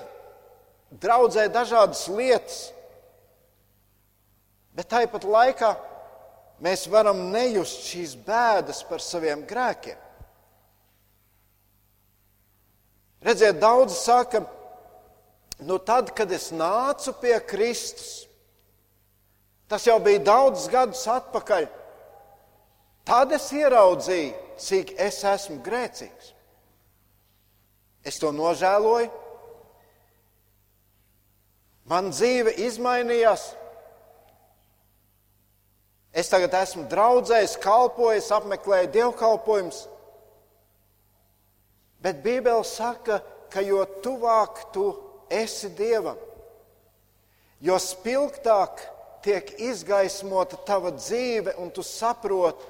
draudzē 1.01 1.47
dažādas 1.49 2.05
lietas, 2.13 2.59
bet 4.77 4.93
tāpat 4.93 5.25
laikā 5.25 5.73
mēs 6.61 6.85
varam 6.93 7.31
nejust 7.33 7.89
šīs 7.89 8.13
bēdas 8.27 8.85
par 8.89 9.01
saviem 9.01 9.47
grēkiem. 9.49 10.06
Redziet, 13.27 13.59
daudzi 13.59 13.97
saka, 13.99 14.45
nu 15.67 15.81
tad, 15.83 16.13
kad 16.15 16.31
es 16.33 16.53
nācu 16.55 17.17
pie 17.21 17.35
Kristus, 17.43 18.29
tas 19.67 19.87
jau 19.89 19.99
bija 20.03 20.23
daudzus 20.23 20.71
gadus 20.71 21.03
atpakaļ, 21.11 21.67
tad 23.07 23.35
es 23.35 23.51
ieraudzīju, 23.51 24.35
cik 24.63 24.95
es 25.03 25.21
esmu 25.27 25.59
grēcīgs. 25.67 26.33
Es 28.07 28.23
to 28.23 28.31
nožēloju, 28.31 29.11
Man 31.87 32.11
dzīve 32.11 32.51
izmainījās. 32.67 33.53
Es 36.17 36.31
tagad 36.33 36.55
esmu 36.59 36.87
draudzējis, 36.91 37.59
kalpojis, 37.63 38.31
apmeklēju 38.35 38.91
dievkalpojumus. 38.95 39.85
Bet 42.07 42.23
Bībele 42.23 42.63
saka, 42.63 43.17
ka 43.51 43.59
jo 43.67 43.81
tuvāk 43.99 44.61
tu 44.71 44.85
esi 45.27 45.73
Dievam, 45.75 46.21
jo 47.59 47.79
spilgtāk 47.83 48.79
tiek 49.27 49.51
izgaismota 49.59 50.61
tava 50.69 50.93
dzīve, 50.95 51.57
un 51.59 51.75
tu 51.75 51.83
saproti, 51.83 52.63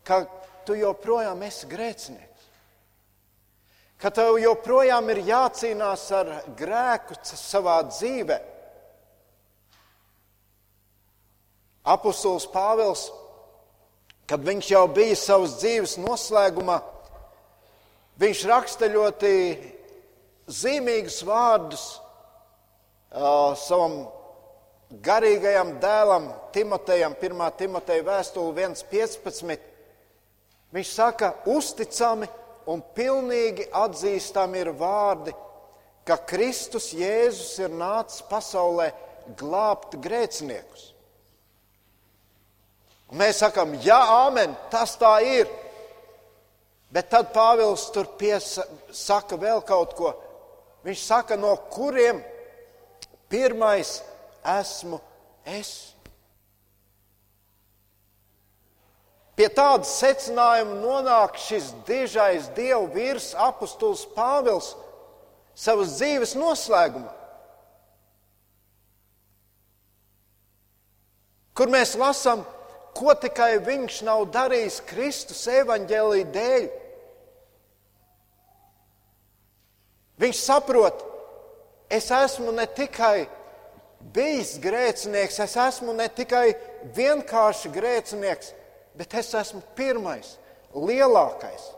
ka 0.00 0.22
tu 0.64 0.78
joprojām 0.80 1.44
esi 1.44 1.68
grēcinieks. 1.68 2.48
Ka 4.00 4.16
tev 4.16 4.40
joprojām 4.40 5.12
ir 5.12 5.26
jācīnās 5.28 6.08
ar 6.16 6.34
grēku 6.56 7.20
savā 7.28 7.82
dzīvē. 7.92 8.42
Apostols 11.84 12.48
Pāvils, 12.48 13.10
kad 14.24 14.40
viņš 14.40 14.72
jau 14.72 14.86
bija 14.88 15.20
savas 15.28 15.60
dzīves 15.60 16.00
noslēgumā, 16.00 16.80
viņš 18.18 18.44
raksta 18.50 18.88
ļoti 18.90 19.32
zīmīgus 20.48 21.20
vārdus 21.28 21.84
uh, 23.12 23.54
savam 23.58 24.00
garīgajam 25.04 25.74
dēlam, 25.82 26.30
Timotejam, 26.54 27.16
1. 27.20 27.44
Timoteja 27.58 28.04
vēstule 28.06 28.54
1.15. 28.56 29.66
Viņš 30.72 30.92
saka, 30.92 31.32
uzticami 31.48 32.28
un 32.68 32.82
pilnīgi 32.96 33.68
atzīstami 33.72 34.60
ir 34.60 34.72
vārdi, 34.76 35.32
ka 36.08 36.18
Kristus 36.28 36.90
Jēzus 36.96 37.58
ir 37.60 37.72
nācis 37.72 38.24
pasaulē 38.28 38.90
glābt 39.36 39.96
grēciniekus. 40.00 40.92
Un 43.08 43.20
mēs 43.22 43.40
sakām, 43.40 43.74
jā, 43.84 43.98
amen, 44.26 44.54
tas 44.72 44.96
tā 45.00 45.14
ir. 45.24 45.48
Bet 46.94 47.10
tad 47.12 47.34
Pāvils 47.34 47.90
tur 47.92 48.08
piesaka 48.20 49.36
vēl 49.36 49.60
kaut 49.68 49.92
ko. 49.98 50.14
Viņš 50.86 51.04
saka, 51.04 51.36
no 51.36 51.52
kuriem 51.72 52.22
pirmais 53.28 53.98
esmu 54.56 55.00
es. 55.44 55.72
Pie 59.38 59.46
tāda 59.54 59.86
secinājuma 59.86 60.80
nonāk 60.80 61.36
šis 61.38 61.70
dižais 61.86 62.48
dievu 62.56 62.88
vīrs, 62.96 63.34
apustulis 63.38 64.02
Pāvils, 64.16 64.72
savas 65.54 65.92
dzīves 66.00 66.34
noslēgumā. 66.38 67.12
Kur 71.58 71.70
mēs 71.70 71.94
lasām, 71.98 72.42
ko 72.98 73.14
tikai 73.14 73.58
viņš 73.62 74.02
nav 74.08 74.26
darījis 74.34 74.80
Kristus 74.88 75.44
evaņģēlī 75.52 76.24
dēļ. 76.34 76.68
Viņš 80.18 80.38
saprot, 80.42 81.04
es 81.94 82.10
esmu 82.10 82.50
ne 82.56 82.66
tikai 82.66 83.28
bijis 84.14 84.56
grēcinieks, 84.62 85.38
es 85.44 85.54
esmu 85.62 85.94
ne 85.94 86.08
tikai 86.10 86.50
vienkārši 86.96 87.70
grēcinieks, 87.74 88.52
bet 88.98 89.14
es 89.20 89.30
esmu 89.38 89.62
pirmais, 89.78 90.34
lielākais. 90.74 91.70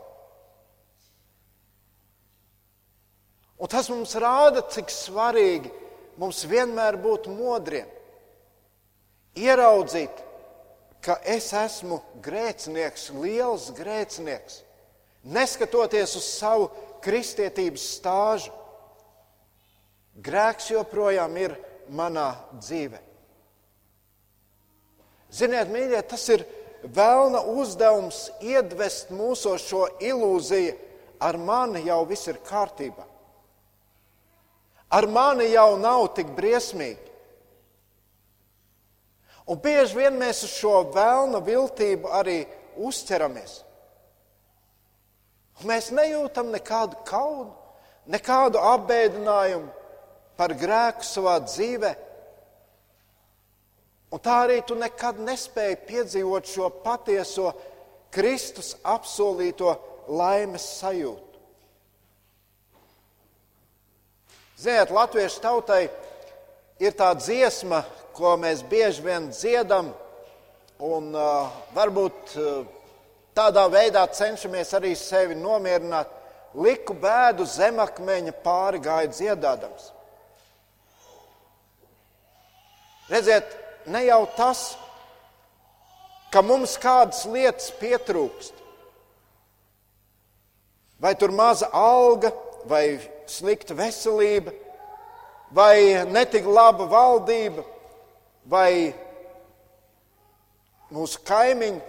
Un 3.61 3.69
tas 3.69 3.91
mums 3.93 4.15
rāda, 4.17 4.65
cik 4.73 4.89
svarīgi 4.89 5.69
mums 6.17 6.41
vienmēr 6.49 6.97
būt 7.01 7.29
modriem, 7.29 7.85
ieraudzīt, 9.37 10.30
ka 11.01 11.17
es 11.25 11.49
esmu 11.57 11.99
grēcinieks, 12.23 13.09
liels 13.17 13.69
grēcinieks, 13.77 14.61
neskatoties 15.23 16.15
uz 16.19 16.27
savu 16.37 16.69
kristietības 17.01 17.85
stāžu. 17.97 18.53
Grēks 20.21 20.69
joprojām 20.73 21.37
ir 21.39 21.55
manā 21.89 22.33
dzīvē. 22.59 22.99
Ziniet, 25.31 25.69
mīļie, 25.71 26.01
tas 26.11 26.25
ir 26.33 26.43
vēlna 26.83 27.45
uzdevums 27.55 28.25
iedvest 28.43 29.13
mūsu 29.15 29.55
šo 29.61 29.85
ilūziju, 30.03 30.75
ar 31.21 31.37
mani 31.37 31.85
jau 31.85 32.01
viss 32.09 32.27
ir 32.27 32.41
kārtībā. 32.43 33.05
Ar 34.91 35.07
mani 35.07 35.47
jau 35.53 35.77
nav 35.79 36.09
tik 36.17 36.33
briesmīgi. 36.35 37.10
Un 39.49 39.57
bieži 39.61 39.97
vien 39.97 40.19
mēs 40.19 40.43
uz 40.45 40.53
šo 40.53 40.75
vēlna 40.93 41.41
viltību 41.45 42.11
arī 42.13 42.43
uzķeramies. 42.77 43.61
Mēs 45.67 45.91
nejūtam 45.93 46.49
nekādu 46.53 47.01
kaudu, 47.05 47.51
nekādu 48.09 48.61
apbēdinājumu 48.71 49.69
par 50.37 50.53
grēku 50.57 51.05
savā 51.05 51.35
dzīvē. 51.45 51.91
Un 54.11 54.19
tā 54.19 54.37
arī 54.45 54.59
tu 54.67 54.75
nekad 54.75 55.21
nespēji 55.23 55.83
piedzīvot 55.87 56.49
šo 56.49 56.69
patieso 56.83 57.51
Kristus 58.11 58.73
apsolīto 58.83 59.75
laimes 60.11 60.65
sajūtu. 60.81 61.29
Ziniet, 64.61 64.91
latviešu 64.93 65.39
tautai 65.41 65.85
ir 66.81 66.93
tā 66.97 67.07
dziesma, 67.17 67.79
ko 68.15 68.35
mēs 68.39 68.63
bieži 68.67 69.03
vien 69.05 69.29
dziedam, 69.31 69.91
un 70.81 71.11
uh, 71.15 71.51
varbūt 71.75 72.35
uh, 72.39 72.61
tādā 73.37 73.67
veidā 73.71 74.03
cenšamies 74.11 74.73
arī 74.77 74.95
sevi 74.97 75.37
nomierināt. 75.37 76.09
Liku 76.51 76.93
bēdu 76.99 77.45
zemakmeņa 77.47 78.33
pāri 78.43 78.81
gāja 78.83 79.11
dziedādams. 79.13 79.91
Redziet, 83.11 83.47
ne 83.87 84.03
jau 84.05 84.25
tas, 84.35 84.73
ka 86.31 86.43
mums 86.43 86.77
kādas 86.79 87.23
lietas 87.27 87.71
pietrūkst, 87.79 88.55
vai 91.01 91.15
tur 91.19 91.31
maza 91.35 91.67
alga, 91.75 92.31
vai 92.67 92.99
slikta 93.27 93.75
veselība, 93.75 94.53
vai 95.51 96.05
netik 96.07 96.47
laba 96.47 96.87
valdība, 96.87 97.65
vai 98.51 98.91
mūsu 100.91 101.21
kaimiņi. 101.27 101.79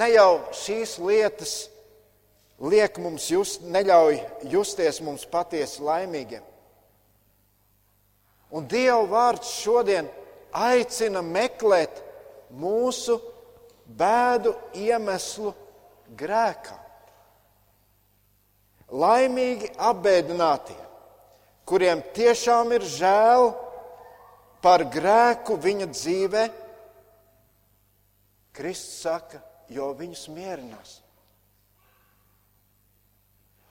Ne 0.00 0.08
jau 0.14 0.30
šīs 0.56 0.96
lietas 1.04 1.56
liek 2.62 2.96
mums 3.02 3.26
just, 3.28 3.66
neļauj 3.68 4.16
justies 4.48 5.02
mums 5.04 5.26
patiesi 5.28 5.82
laimīgiem. 5.84 6.44
Un 8.52 8.64
Dieva 8.68 9.02
vārds 9.08 9.50
šodien 9.60 10.08
aicina 10.52 11.22
meklēt 11.24 12.00
mūsu 12.52 13.18
bēdu 13.88 14.54
iemeslu 14.76 15.52
grēkā. 16.16 16.78
Laimīgi 18.92 19.70
apbēdinātie, 19.80 20.76
kuriem 21.68 22.02
tiešām 22.12 22.74
ir 22.76 22.84
žēl 22.84 23.50
par 24.62 24.84
grēku 24.90 25.56
viņa 25.60 25.88
dzīvē, 25.90 26.42
Kristus 28.52 29.00
saka, 29.02 29.40
jo 29.72 29.88
viņus 29.96 30.26
mierinās. 30.32 30.98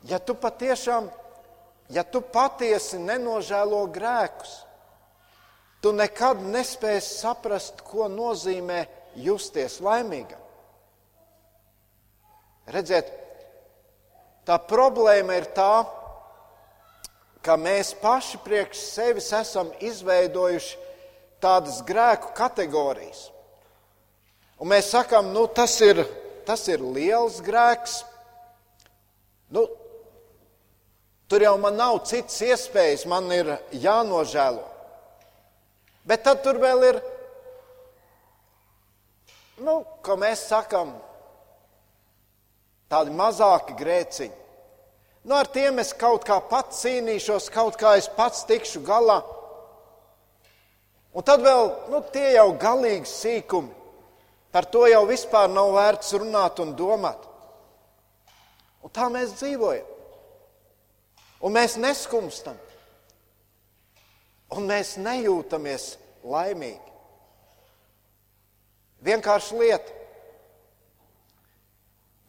Ja 0.09 0.17
tu 0.17 0.33
patiešām, 0.33 1.07
ja 1.93 2.03
tu 2.03 2.23
patiesi 2.25 2.97
nenožēlo 2.99 3.83
grēkus, 3.93 4.55
tu 5.81 5.93
nekad 5.93 6.41
nespēsi 6.41 7.21
saprast, 7.21 7.83
ko 7.85 8.09
nozīmē 8.09 8.83
justies 9.21 9.79
laimīgam. 9.81 10.41
Redziet, 12.71 13.09
tā 14.45 14.57
problēma 14.65 15.37
ir 15.37 15.49
tā, 15.55 15.85
ka 17.41 17.57
mēs 17.57 17.93
paši 18.01 18.39
priekš 18.45 18.79
sevis 18.85 19.31
esam 19.33 19.71
izveidojuši 19.81 20.77
tādas 21.41 21.81
grēku 21.85 22.33
kategorijas. 22.37 23.29
Un 24.61 24.69
mēs 24.69 24.91
sakām, 24.93 25.31
nu, 25.33 25.47
tas 25.49 25.73
ir, 25.81 26.03
tas 26.45 26.67
ir 26.69 26.83
liels 26.85 27.39
grēks. 27.41 28.03
Nu, 29.49 29.65
tur 31.25 31.41
jau 31.41 31.55
man 31.57 31.79
nav 31.79 32.03
citas 32.05 32.37
iespējas, 32.45 33.07
man 33.09 33.31
ir 33.33 33.55
jānožēlo. 33.73 34.67
Bet 36.05 36.23
tad 36.25 36.43
tur 36.45 36.61
vēl 36.61 36.85
ir, 36.91 36.99
nu, 39.65 39.81
ko 40.05 40.17
mēs 40.21 40.45
sakām, 40.49 40.93
tādi 42.91 43.13
mazāki 43.17 43.77
grēciņi. 43.79 44.40
Nu, 45.21 45.35
ar 45.37 45.45
tiem 45.53 45.77
es 45.83 45.91
kaut 45.93 46.25
kā 46.25 46.39
pats 46.49 46.81
cīnīšos, 46.81 47.51
kaut 47.53 47.77
kā 47.77 47.93
es 47.99 48.07
pats 48.09 48.41
tikšu 48.49 48.81
galā. 48.85 49.19
Un 51.13 51.25
tad 51.27 51.43
vēl 51.45 51.67
nu, 51.91 51.99
tie 52.13 52.31
jau 52.37 52.47
galīgi 52.57 53.09
sīkumi. 53.09 53.77
Par 54.51 54.65
to 54.67 54.83
jau 54.89 55.03
vispār 55.07 55.47
nav 55.51 55.69
vērts 55.77 56.15
runāt 56.17 56.59
un 56.63 56.73
domāt. 56.75 57.27
Un 58.81 58.91
tā 58.91 59.07
mēs 59.13 59.35
dzīvojam. 59.37 59.87
Un 61.41 61.55
mēs 61.55 61.77
neskumstam. 61.79 62.57
Un 64.51 64.67
mēs 64.67 64.97
nejūtamies 64.99 65.93
laimīgi. 66.27 66.91
Vienkārši 69.05 69.61
lieta. 69.61 70.00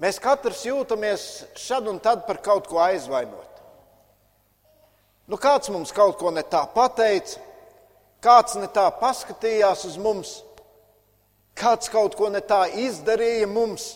Mēs 0.03 0.19
katrs 0.19 0.65
jūtamies 0.67 1.25
šad 1.55 1.87
un 1.87 2.01
tad 2.03 2.25
par 2.27 2.41
kaut 2.43 2.67
ko 2.67 2.81
aizvainot. 2.83 3.61
Nu, 5.31 5.39
kāds 5.39 5.71
mums 5.71 5.95
kaut 5.95 6.17
ko 6.19 6.33
ne 6.35 6.43
tā 6.43 6.65
pateica, 6.75 7.39
kāds 8.23 8.57
ne 8.59 8.67
tā 8.67 8.89
paskatījās 8.99 9.85
uz 9.87 9.99
mums, 10.03 10.33
kāds 11.55 11.91
kaut 11.93 12.17
ko 12.19 12.33
ne 12.35 12.43
tā 12.43 12.65
izdarīja 12.83 13.47
mums. 13.47 13.93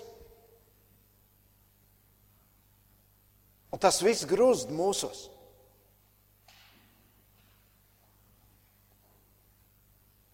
Un 3.75 3.83
tas 3.83 3.99
viss 4.01 4.25
grūst 4.31 4.71
mūsos. 4.71 5.27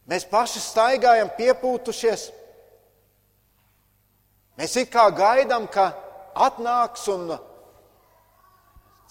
Mēs 0.06 0.28
paši 0.28 0.60
staigājam 0.60 1.32
piepūtušies. 1.38 2.28
Mēs 4.60 4.76
it 4.76 4.90
kā 4.92 5.06
gaidām, 5.16 5.66
ka 5.72 5.90
atnāks 6.36 7.06
un 7.12 7.32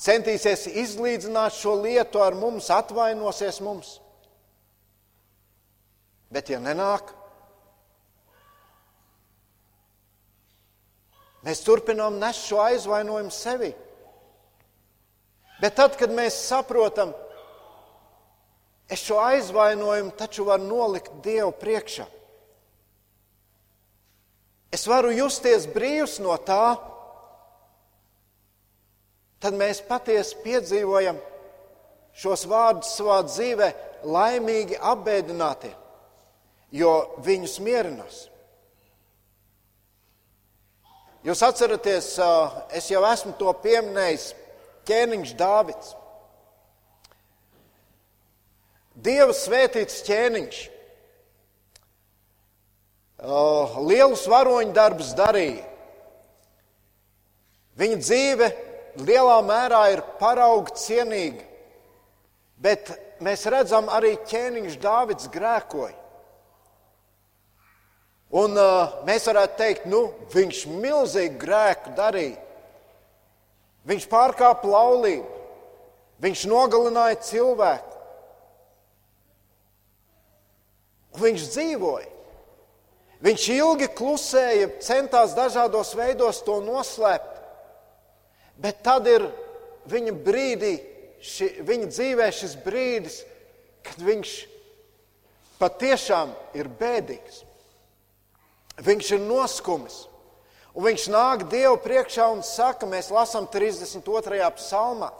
centīsies 0.01 0.67
izlīdzināt 0.84 1.56
šo 1.58 1.75
lietu 1.82 2.21
ar 2.21 2.38
mums, 2.38 2.69
atvainosies 2.73 3.62
mums. 3.65 3.95
Bet, 6.32 6.49
ja 6.49 6.62
nenāk, 6.63 7.10
mēs 11.43 11.63
turpinām 11.65 12.21
nest 12.21 12.47
šo 12.47 12.62
aizvainojumu 12.63 13.34
sevi. 13.36 13.73
Bet 15.62 15.75
tad, 15.77 15.97
kad 15.99 16.13
mēs 16.15 16.38
saprotam, 16.47 17.12
es 18.89 19.04
šo 19.04 19.19
aizvainojumu 19.21 20.15
taču 20.17 20.47
varu 20.47 20.69
nolikt 20.69 21.19
Dievu 21.25 21.51
priekšā. 21.60 22.08
Es 24.71 24.86
varu 24.88 25.12
justies 25.12 25.65
brīvs 25.67 26.19
no 26.23 26.38
tā, 26.47 26.77
tad 29.43 29.57
mēs 29.60 29.81
patiesi 29.84 30.38
piedzīvojam 30.45 31.19
šos 32.15 32.45
vārdus 32.47 32.93
savā 32.95 33.19
dzīvē, 33.27 33.69
laimīgi 34.07 34.79
apbēdinātie, 34.79 35.73
jo 36.71 36.93
viņus 37.25 37.57
mierinās. 37.63 38.19
Jūs 41.21 41.43
atceraties, 41.45 42.15
es 42.73 42.88
jau 42.89 43.03
esmu 43.05 43.36
to 43.38 43.51
pieminējis, 43.62 44.31
ķēniņš 44.89 45.34
Dāvids. 45.38 45.91
Dieva 49.01 49.34
svētīts 49.36 50.01
ķēniņš. 50.07 50.62
Lielus 53.21 54.25
varoņu 54.25 54.73
darbus 54.73 55.12
darīja. 55.13 55.62
Viņa 57.77 57.97
dzīve 58.01 58.47
lielā 59.05 59.38
mērā 59.45 59.81
ir 59.93 60.01
parauga 60.19 60.73
cienīga, 60.75 61.43
bet 62.57 62.91
mēs 63.21 63.45
redzam, 63.45 63.89
arī 63.93 64.15
ķēniņš 64.27 64.77
Dāvids 64.81 65.29
grēkoja. 65.31 65.97
Un 68.41 68.55
uh, 68.55 69.01
mēs 69.05 69.27
varētu 69.27 69.57
teikt, 69.60 69.88
nu, 69.91 70.05
viņš 70.31 70.63
milzīgu 70.71 71.38
grēku 71.41 71.91
darīja. 71.97 72.39
Viņš 73.88 74.05
pārkāpa 74.07 74.69
laulību, 74.71 75.27
viņš 76.23 76.45
nogalināja 76.47 77.19
cilvēku. 77.27 77.99
Viņš 81.21 81.47
dzīvoja. 81.51 82.20
Viņš 83.21 83.47
ilgi 83.53 83.89
klusēja, 83.93 84.71
centās 84.81 85.36
dažādos 85.38 85.93
veidos 85.97 86.41
to 86.45 86.57
noslēpt. 86.65 87.38
Bet 88.62 88.81
tad 88.86 89.05
ir 89.10 89.27
viņa 89.89 90.15
brīdī, 90.25 90.73
ši, 91.21 91.51
viņa 91.65 91.89
dzīvē 91.91 92.29
šis 92.34 92.55
brīdis, 92.65 93.21
kad 93.86 94.01
viņš 94.01 94.34
patiešām 95.62 96.34
ir 96.57 96.69
bēdīgs. 96.79 97.43
Viņš 98.81 99.13
ir 99.17 99.23
noskumis. 99.25 100.05
Un 100.71 100.88
viņš 100.88 101.07
nāk 101.12 101.45
Dievu 101.51 101.77
priekšā 101.84 102.29
un 102.31 102.41
saka, 102.47 102.88
mēs 102.89 103.12
lasām 103.12 103.47
32. 103.51 104.47
psalmā, 104.55 105.12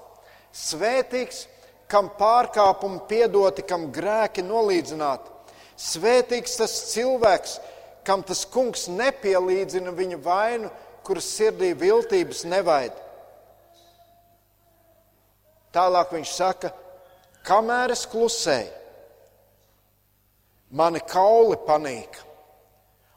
Svētīgs, 0.51 1.45
kam 1.91 2.09
pārkāpumi 2.17 3.05
piedoti, 3.07 3.63
kam 3.67 3.89
grēki 3.93 4.43
nolīdzināti. 4.43 5.29
Svētīgs 5.79 6.57
tas 6.59 6.73
cilvēks, 6.91 7.57
kam 8.07 8.23
tas 8.23 8.45
kungs 8.45 8.87
nepielīdzina 8.91 9.93
viņa 9.97 10.19
vainu, 10.25 10.71
kuras 11.05 11.29
sirdī 11.35 11.71
viltības 11.77 12.43
nevaid. 12.49 12.97
Tālāk 15.71 16.11
viņš 16.17 16.33
saka, 16.35 16.73
kamēr 17.47 17.93
es 17.95 18.03
klusēju, 18.11 18.73
mani 20.75 20.99
kauli 21.07 21.57
panīka 21.67 22.31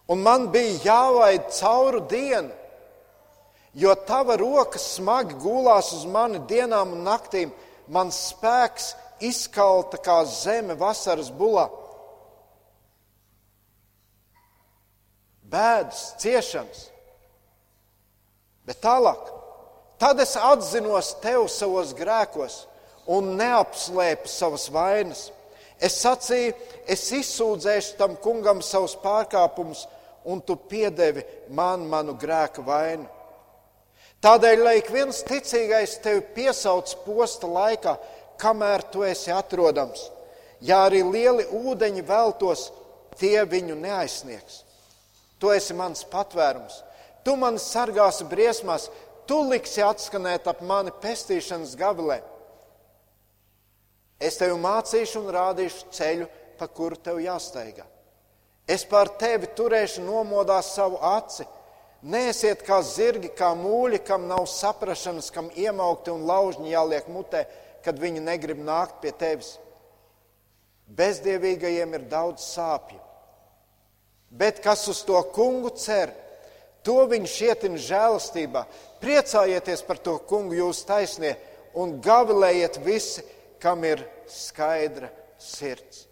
Un 0.07 0.20
man 0.20 0.51
bija 0.53 0.81
jāvaid 0.85 1.47
cauru 1.57 2.03
dienu, 2.09 2.53
jo 3.73 3.94
tava 4.07 4.37
roka 4.37 4.79
smagi 4.79 5.37
gulās 5.40 5.94
uz 5.97 6.05
mani 6.05 6.42
dienām 6.49 6.92
un 6.99 7.07
naktīm. 7.09 7.55
Mans 7.88 8.18
spēks 8.31 8.92
izkalta 9.25 9.97
kā 10.05 10.18
zeme 10.29 10.77
vasaras 10.77 11.31
bulā. 11.33 11.66
Bēdas, 15.55 16.03
ciešanas. 16.19 16.88
Bet 18.67 18.81
tālāk, 18.83 19.29
tad 20.01 20.21
es 20.25 20.35
atzinos 20.40 21.12
tev 21.23 21.47
savos 21.53 21.93
grēkos 21.97 22.64
un 23.07 23.35
neapslēpu 23.38 24.31
savas 24.31 24.67
vainas. 24.73 25.29
Es 25.79 25.99
sacīju, 26.01 26.55
es 26.88 27.05
izsūdzēšu 27.12 27.99
tam 27.99 28.17
kungam 28.23 28.62
savus 28.64 28.95
pārkāpumus, 29.03 29.85
un 30.25 30.40
tu 30.40 30.57
piedevi 30.57 31.25
man 31.53 31.85
manu 31.90 32.17
grēku 32.17 32.64
vainu. 32.64 33.07
Tādēļ, 34.25 34.62
lai 34.64 34.79
ik 34.81 34.88
viens 34.88 35.21
ticīgais 35.29 35.99
tevi 36.01 36.23
piesauc 36.35 36.95
posta 37.05 37.51
laikā, 37.51 37.99
kamēr 38.40 38.87
tu 38.88 39.05
esi 39.05 39.33
atrodams, 39.35 40.07
ja 40.64 40.87
arī 40.87 41.03
lieli 41.05 41.45
ūdeņi 41.53 42.05
veltos, 42.09 42.71
tie 43.21 43.45
viņu 43.45 43.77
neaizsniegs. 43.77 44.63
Tu 45.40 45.51
esi 45.53 45.75
mans 45.77 46.05
patvērums, 46.11 46.83
tu 47.27 47.35
mani 47.37 47.61
sargāsi 47.61 48.27
briesmās, 48.31 48.88
tu 49.27 49.40
liksi 49.49 49.83
atskanēt 49.85 50.47
ap 50.51 50.62
mani 50.62 50.92
pestīšanas 51.03 51.75
gabalē. 51.81 52.20
Es 54.20 54.38
tevi 54.40 54.57
mācīšu 54.61 55.20
un 55.25 55.33
rādīšu 55.35 55.90
ceļu, 55.92 56.29
pa 56.59 56.68
kuru 56.70 56.97
tev 57.03 57.18
jāsteigā. 57.20 57.85
Es 58.64 58.85
pār 58.88 59.11
tevi 59.20 59.51
turēšu 59.57 60.05
nomodā 60.05 60.61
savu 60.64 61.01
aci. 61.05 61.44
Nēsiet 62.05 62.62
kā 62.64 62.79
zirgi, 62.85 63.31
kā 63.33 63.51
mūļi, 63.57 64.01
kam 64.05 64.27
nav 64.29 64.44
saprašanas, 64.49 65.31
kam 65.33 65.51
iemaukti 65.57 66.12
un 66.12 66.27
laužņi 66.29 66.73
jāliek 66.73 67.09
mutē, 67.12 67.44
kad 67.85 68.01
viņi 68.01 68.23
negrib 68.25 68.61
nākt 68.64 69.01
pie 69.03 69.12
tevis. 69.16 69.55
Bezdievīgajiem 70.88 71.97
ir 71.97 72.07
daudz 72.12 72.44
sāpju. 72.44 73.01
Bet 74.35 74.59
kas 74.62 74.88
uz 74.90 75.03
to 75.07 75.20
kungu 75.35 75.70
cer, 75.79 76.11
to 76.83 76.97
viņš 77.11 77.35
ietin 77.49 77.77
žēlastībā. 77.81 78.64
Priecājieties 79.03 79.85
par 79.87 80.01
to 80.03 80.16
kungu 80.29 80.59
jūs 80.59 80.83
taisnie 80.88 81.37
un 81.79 81.99
gavilējiet 82.03 82.81
visi, 82.85 83.23
kam 83.62 83.85
ir 83.87 84.03
skaidra 84.29 85.09
sirds. 85.40 86.05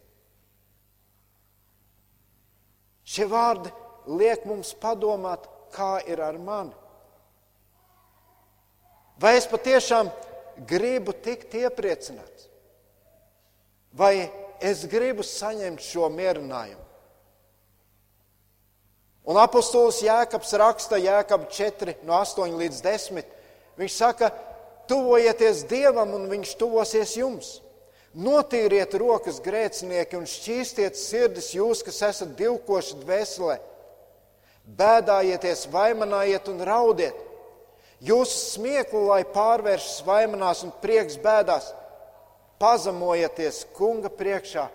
Šie 3.02 3.26
vārdi 3.28 3.72
liek 4.08 4.46
mums 4.48 4.70
padomāt, 4.80 5.44
kā 5.74 5.98
ir 6.08 6.22
ar 6.22 6.38
mani. 6.40 6.72
Vai 9.20 9.34
es 9.38 9.46
patiešām 9.50 10.08
gribu 10.68 11.12
tikt 11.12 11.54
iepriecināts? 11.58 12.48
Vai 13.92 14.30
es 14.60 14.86
gribu 14.88 15.24
saņemt 15.26 15.82
šo 15.84 16.08
mierinājumu? 16.12 16.81
Un 19.22 19.38
apostols 19.38 20.00
Jēkabs 20.02 20.54
raksta 20.58 20.98
Jēkab 20.98 21.46
4, 21.50 22.00
no 22.06 22.16
8 22.18 22.56
līdz 22.58 22.80
10. 22.82 23.36
Viņš 23.78 23.98
saka, 23.98 24.32
Tuvojieties 24.90 25.62
Dievam, 25.70 26.10
un 26.16 26.26
Viņš 26.30 26.56
tuvosies 26.58 27.14
jums. 27.16 27.52
Notīriet 28.12 28.92
rokas 29.00 29.38
grēcinieki 29.40 30.18
un 30.18 30.26
šķīstiet 30.28 30.98
sirdis 31.00 31.52
jūs, 31.54 31.80
kas 31.86 32.02
esat 32.10 32.34
divkoši 32.36 32.98
dvēselē. 33.00 33.56
Bēdājieties, 34.76 35.64
vaimanājiet 35.72 36.50
un 36.52 36.60
raudiet. 36.66 37.16
Jūsu 38.02 38.58
smieklu, 38.58 39.06
lai 39.08 39.22
pārvēršas 39.24 40.02
vaimanās 40.04 40.60
un 40.66 40.74
prieks 40.82 41.16
bēdās, 41.22 41.70
pazemojieties 42.60 43.62
kunga 43.78 44.10
priekšā, 44.12 44.66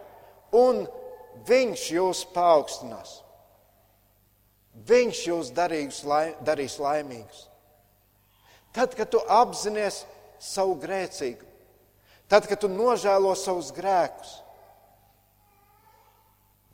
un 0.56 0.86
viņš 1.48 1.88
jūs 1.94 2.24
paaugstinās. 2.34 3.27
Viņš 4.86 5.22
jūs 5.30 5.52
darīs, 5.56 6.04
lai, 6.06 6.36
darīs 6.46 6.78
laimīgus. 6.80 7.48
Tad, 8.76 8.94
kad 8.94 9.10
tu 9.10 9.22
apzinājies 9.26 10.04
savu 10.44 10.76
grēcību, 10.78 11.48
tad, 12.30 12.46
kad 12.46 12.62
tu 12.62 12.70
nožēlo 12.70 13.34
savus 13.36 13.72
grēkus, 13.74 14.36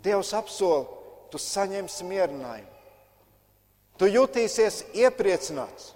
Dievs 0.04 0.34
apsola, 0.36 0.84
tu 1.32 1.40
saņemsi 1.40 2.04
mierinājumu. 2.04 2.72
Tu 3.96 4.10
jutīsies 4.12 4.82
iepriecināts, 5.00 5.94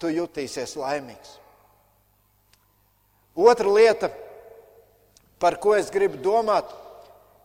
tu 0.00 0.08
jutīsies 0.08 0.72
laimīgs. 0.80 1.34
Otra 3.36 3.68
lieta, 3.68 4.08
par 5.42 5.58
ko 5.60 5.74
es 5.76 5.90
gribu 5.92 6.16
domāt, 6.24 6.70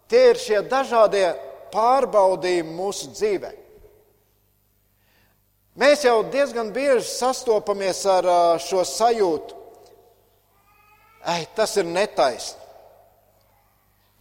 tie 0.07 0.29
ir 0.31 0.39
šie 0.39 0.61
dažādie 0.71 1.33
pārbaudījumi 1.73 2.77
mūsu 2.77 3.11
dzīvēm. 3.15 3.57
Mēs 5.81 6.03
jau 6.03 6.19
diezgan 6.27 6.73
bieži 6.75 7.07
sastopamies 7.07 8.03
ar 8.11 8.27
šo 8.59 8.83
sajūtu. 8.85 9.55
Ai, 11.23 11.45
tas 11.55 11.77
ir 11.79 11.87
netaisni. 11.87 12.59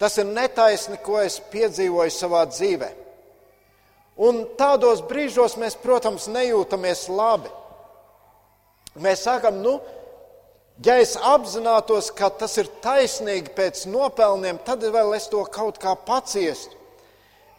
Tas 0.00 0.16
ir 0.16 0.28
netaisni, 0.30 0.96
ko 1.04 1.18
es 1.20 1.40
piedzīvoju 1.52 2.12
savā 2.14 2.46
dzīvē. 2.48 2.88
Un 4.20 4.44
tādos 4.56 5.02
brīžos 5.08 5.58
mēs, 5.60 5.76
protams, 5.80 6.28
nejūtamies 6.32 7.06
labi. 7.12 7.50
Mēs 9.00 9.26
sakām, 9.26 9.60
nu, 9.64 9.76
ja 10.84 10.96
es 11.00 11.16
apzinātos, 11.16 12.10
ka 12.16 12.30
tas 12.32 12.56
ir 12.60 12.70
taisnīgi 12.84 13.52
pēc 13.56 13.84
nopelniem, 13.92 14.60
tad 14.64 14.84
vēl 14.84 15.16
es 15.18 15.28
to 15.32 15.44
kaut 15.52 15.80
kā 15.82 15.92
paciestu. 16.08 16.79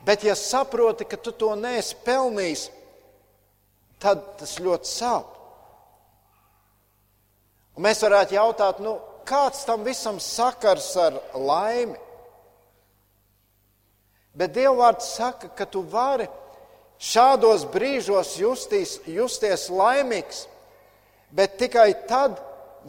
Bet, 0.05 0.23
ja 0.23 0.35
saproti, 0.35 1.05
ka 1.05 1.17
tu 1.17 1.31
to 1.31 1.53
neesi 1.55 1.95
pelnījis, 2.05 2.69
tad 4.01 4.23
tas 4.39 4.57
ļoti 4.57 4.89
sāp. 4.89 5.37
Un 7.77 7.85
mēs 7.85 8.01
varētu 8.03 8.35
jautāt, 8.35 8.81
nu, 8.83 8.97
kāds 9.29 9.61
tam 9.67 9.85
visam 9.85 10.17
sakars 10.19 10.89
ar 10.99 11.19
laimi? 11.37 11.99
Bet 14.33 14.55
Dievvvārds 14.55 15.13
saka, 15.17 15.51
ka 15.55 15.67
tu 15.67 15.83
vari 15.91 16.27
šādos 17.01 17.65
brīžos 17.71 18.35
justīs, 18.39 18.97
justies 19.05 19.67
laimīgs, 19.69 20.45
bet 21.35 21.57
tikai 21.59 21.89
tad, 22.07 22.39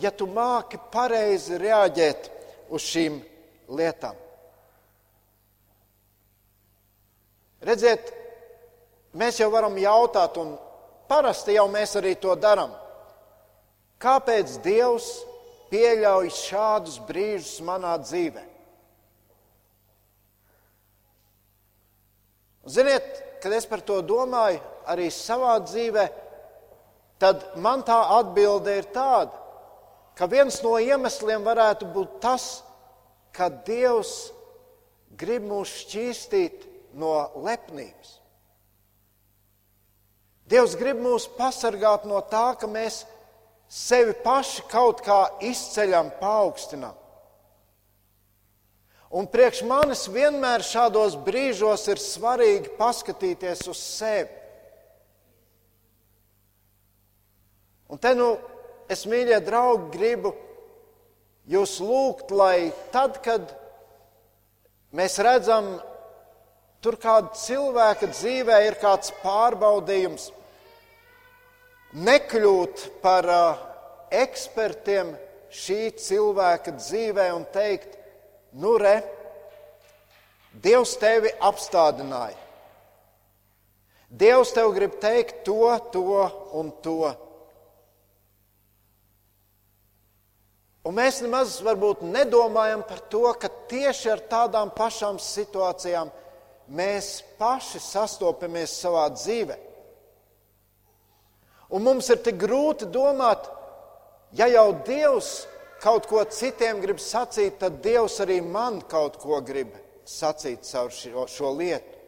ja 0.01 0.12
tu 0.14 0.29
māki 0.31 0.81
pareizi 0.92 1.59
reaģēt 1.61 2.31
uz 2.72 2.87
šīm 2.88 3.18
lietām. 3.68 4.16
Redziet, 7.62 8.11
mēs 9.14 9.38
jau 9.38 9.51
varam 9.53 9.77
jautāt, 9.79 10.38
un 10.42 10.57
Parasti 11.12 11.59
jau 11.59 11.66
mēs 11.68 11.92
arī 12.01 12.14
to 12.16 12.33
darām. 12.40 12.70
Kāpēc 14.01 14.55
Dievs 14.64 15.11
pieļauj 15.68 16.31
šādus 16.33 16.96
brīžus 17.05 17.59
manā 17.66 17.98
dzīvē? 18.01 18.46
Ziniet, 22.64 23.07
kad 23.42 23.53
es 23.53 23.68
par 23.68 23.83
to 23.85 23.98
domāju, 24.07 24.62
arī 24.88 25.11
savā 25.12 25.59
dzīvē, 25.66 26.07
tad 27.20 27.44
man 27.61 27.85
tā 27.85 27.98
atbilde 28.16 28.79
ir 28.79 28.88
tāda, 28.94 29.37
ka 30.16 30.31
viens 30.31 30.62
no 30.64 30.79
iemesliem 30.81 31.44
varētu 31.44 31.92
būt 31.92 32.20
tas, 32.25 32.62
ka 33.37 33.51
Dievs 33.66 34.31
grib 35.18 35.44
mūs 35.44 35.83
šķīstīt 35.83 36.71
no 36.98 37.14
lepnības. 37.44 38.18
Dievs 40.50 40.74
grib 40.76 40.98
mūs 41.00 41.28
pasargāt 41.38 42.05
no 42.09 42.18
tā, 42.28 42.52
ka 42.61 42.68
mēs 42.68 43.05
sevi 43.72 44.12
paši 44.24 44.66
kaut 44.68 45.00
kā 45.05 45.20
izceļam, 45.48 46.11
paaugstinām. 46.20 46.98
Un 49.12 49.28
priekš 49.28 49.62
manis 49.68 50.07
vienmēr 50.09 50.64
šādos 50.64 51.18
brīžos 51.24 51.85
ir 51.92 52.00
svarīgi 52.00 52.72
paskatīties 52.78 53.66
uz 53.68 53.81
sevi. 53.81 54.31
Un 57.92 58.00
te 58.00 58.14
nu 58.16 58.31
es, 58.88 59.05
mīļie 59.05 59.37
draugi, 59.44 59.90
gribu 59.92 60.33
jūs 61.48 61.76
lūgt, 61.85 62.33
lai 62.33 62.72
tad, 62.92 63.18
kad 63.24 63.52
mēs 64.96 65.18
redzam, 65.20 65.74
tur 66.82 66.98
kāda 66.98 67.30
cilvēka 67.38 68.10
dzīvē 68.10 68.58
ir 68.66 68.78
kāds 68.82 69.12
pārbaudījums, 69.22 70.30
nekļūt 71.94 72.86
par 73.04 73.28
uh, 73.30 73.64
ekspertiem 74.10 75.14
šī 75.52 75.80
cilvēka 76.00 76.74
dzīvē 76.78 77.28
un 77.36 77.44
teikt, 77.54 77.98
nu, 78.58 78.76
re, 78.80 79.00
Dievs 80.52 80.98
tevi 81.00 81.30
apstādināja. 81.40 82.36
Dievs 84.12 84.50
tev 84.52 84.74
grib 84.76 84.98
teikt 85.00 85.46
to, 85.46 85.70
to 85.94 86.02
un 86.60 86.68
to. 86.84 87.12
Un 90.84 90.98
mēs 90.98 91.22
nemaz 91.24 91.54
varbūt 91.64 92.02
nedomājam 92.04 92.82
par 92.84 93.00
to, 93.08 93.22
ka 93.40 93.48
tieši 93.70 94.10
ar 94.12 94.20
tādām 94.28 94.74
pašām 94.76 95.16
situācijām 95.22 96.10
mēs 96.68 97.22
paši 97.38 97.81
sastopamies 97.83 98.75
savā 98.83 99.09
dzīvēm. 99.14 99.68
Un 101.72 101.87
mums 101.87 102.11
ir 102.12 102.20
tik 102.20 102.37
grūti 102.37 102.85
domāt, 102.92 103.46
ja 104.37 104.46
jau 104.53 104.75
Dievs 104.85 105.46
kaut 105.81 106.07
ko 106.07 106.20
citiem 106.29 106.83
grib 106.83 107.01
sacīt, 107.01 107.57
tad 107.62 107.81
Dievs 107.85 108.18
arī 108.20 108.42
man 108.44 108.83
kaut 108.88 109.16
ko 109.22 109.40
grib 109.40 109.72
sacīt 110.05 110.68
caur 110.68 110.92
šo, 110.92 111.27
šo 111.27 111.55
lietu. 111.57 111.98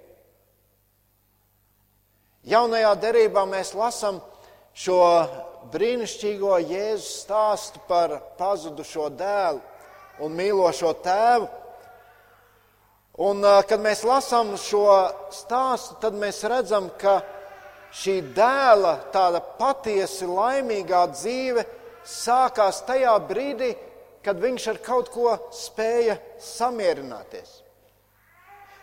Jaunajā 2.44 2.92
derībā 3.00 3.46
mēs 3.48 3.72
lasām 3.72 4.20
šo 4.76 5.00
brīnišķīgo 5.72 6.58
Jēzus 6.60 7.22
stāstu 7.22 7.80
par 7.88 8.18
pazudušo 8.36 9.08
dēlu 9.16 9.62
un 10.20 10.34
mīlošo 10.36 10.92
tēvu. 11.04 11.48
Un, 13.14 13.44
kad 13.68 13.78
mēs 13.78 14.00
lasām 14.02 14.56
šo 14.58 14.88
stāstu, 15.30 15.94
tad 16.02 16.16
mēs 16.18 16.40
redzam, 16.50 16.88
ka 16.98 17.20
šī 17.94 18.16
dēla 18.34 18.96
tāda 19.14 19.38
patiesi 19.54 20.26
laimīgā 20.26 21.04
dzīve 21.12 21.62
sākās 22.02 22.82
tajā 22.88 23.14
brīdī, 23.28 23.70
kad 24.24 24.40
viņš 24.42 24.66
ar 24.72 24.80
kaut 24.82 25.12
ko 25.14 25.36
spēja 25.54 26.16
samierināties. 26.42 27.60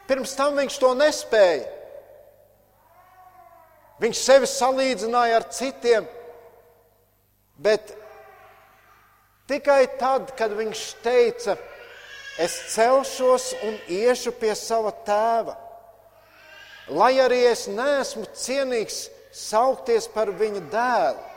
Pirms 0.07 0.37
tam 0.39 0.55
viņš 0.61 0.77
to 0.79 0.93
nespēja. 0.95 1.67
Viņš 4.01 4.21
sevi 4.23 4.47
salīdzināja 4.49 5.41
ar 5.41 5.43
citiem, 5.53 6.07
bet 7.61 7.91
tikai 9.51 9.83
tad, 9.99 10.31
kad 10.39 10.55
viņš 10.57 10.85
teica, 11.03 11.57
es 12.41 12.55
celšos 12.73 13.51
un 13.67 13.77
iešu 13.87 14.33
pie 14.39 14.55
sava 14.57 14.93
tēva 15.05 15.57
lai 16.91 17.15
arī 17.21 17.43
es 17.51 17.67
neesmu 17.71 18.25
cienīgs 18.35 19.05
saukties 19.31 20.07
par 20.11 20.31
viņa 20.35 20.61
dēlu. 20.71 21.27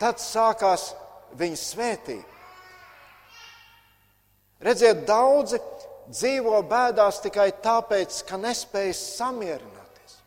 Tad 0.00 0.18
sākās 0.20 0.90
viņa 1.38 1.60
svētība. 1.60 2.30
Redziet, 4.64 5.04
daudzi 5.06 5.60
dzīvo 6.08 6.58
bēdās 6.68 7.20
tikai 7.24 7.50
tāpēc, 7.62 8.22
ka 8.26 8.38
nespēj 8.40 8.92
samierināties. 8.96 10.18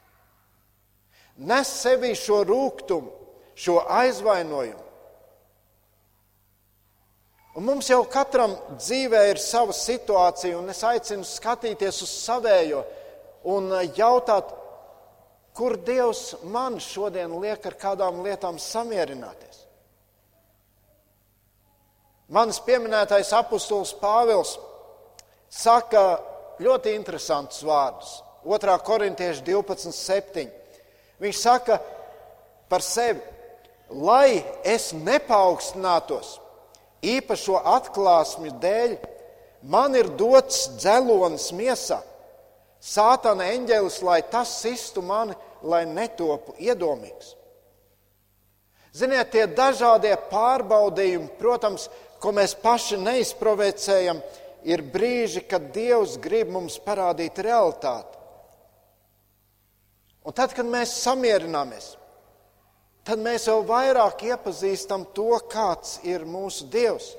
Nes 1.49 1.71
sevī 1.81 2.13
šo 2.17 2.43
rūkumu, 2.47 3.11
šo 3.57 3.81
aizvainojumu. 3.97 4.86
Un 7.57 7.65
mums 7.65 7.87
jau 7.89 8.03
katram 8.05 8.51
dzīvē 8.77 9.23
ir 9.31 9.39
sava 9.41 9.73
situācija, 9.73 10.59
un 10.59 10.69
es 10.69 10.83
aicinu 10.85 11.25
skatīties 11.25 12.03
uz 12.05 12.11
savējo 12.27 12.83
un 13.49 13.71
jautāt, 13.97 14.51
kur 15.57 15.73
Dievs 15.81 16.35
man 16.53 16.77
šodien 16.77 17.33
liek 17.41 17.65
ar 17.65 17.79
kādām 17.81 18.21
lietām 18.21 18.61
samierināties. 18.61 19.63
Mans 22.29 22.61
pieminētais 22.61 23.33
apustulis 23.33 23.95
Pāvils 23.97 24.53
saka 25.49 26.07
ļoti 26.61 26.93
interesantus 26.93 27.65
vārdus. 27.65 28.19
2. 28.45 28.79
korintieši 28.85 29.47
12.7. 29.49 30.49
Viņš 31.25 31.39
saka 31.41 31.81
par 32.69 32.85
sevi, 32.85 33.23
lai 33.89 34.43
es 34.61 34.91
nepaukstinātos 34.93 36.37
īpašo 37.05 37.59
atklāsmi 37.77 38.51
dēļ, 38.61 38.97
man 39.69 39.95
ir 39.97 40.09
dots 40.17 40.67
dzelonis 40.79 41.49
miesā, 41.55 41.99
sātana 42.81 43.49
eņģelis, 43.53 44.01
lai 44.05 44.21
tas 44.31 44.53
sistu 44.61 45.03
mani, 45.05 45.35
lai 45.61 45.85
netopu 45.89 46.55
iedomīgs. 46.61 47.33
Ziniet, 48.97 49.29
tie 49.33 49.45
dažādie 49.45 50.15
pārbaudījumi, 50.31 51.29
protams, 51.37 51.85
ko 52.21 52.31
mēs 52.33 52.55
paši 52.57 52.97
neizprovocējam, 53.01 54.21
ir 54.65 54.81
brīži, 54.81 55.43
kad 55.45 55.69
Dievs 55.73 56.17
grib 56.21 56.49
mums 56.53 56.79
parādīt 56.81 57.37
realitāti. 57.45 58.15
Un 60.27 60.35
tad, 60.35 60.51
kad 60.57 60.67
mēs 60.67 60.95
samierināmies, 61.05 61.93
tad 63.07 63.21
mēs 63.23 63.47
jau 63.47 63.61
vairāk 63.63 64.25
iepazīstam 64.27 65.05
to, 65.15 65.31
kāds 65.47 66.01
ir 66.03 66.25
mūsu 66.27 66.67
Dievs. 66.71 67.13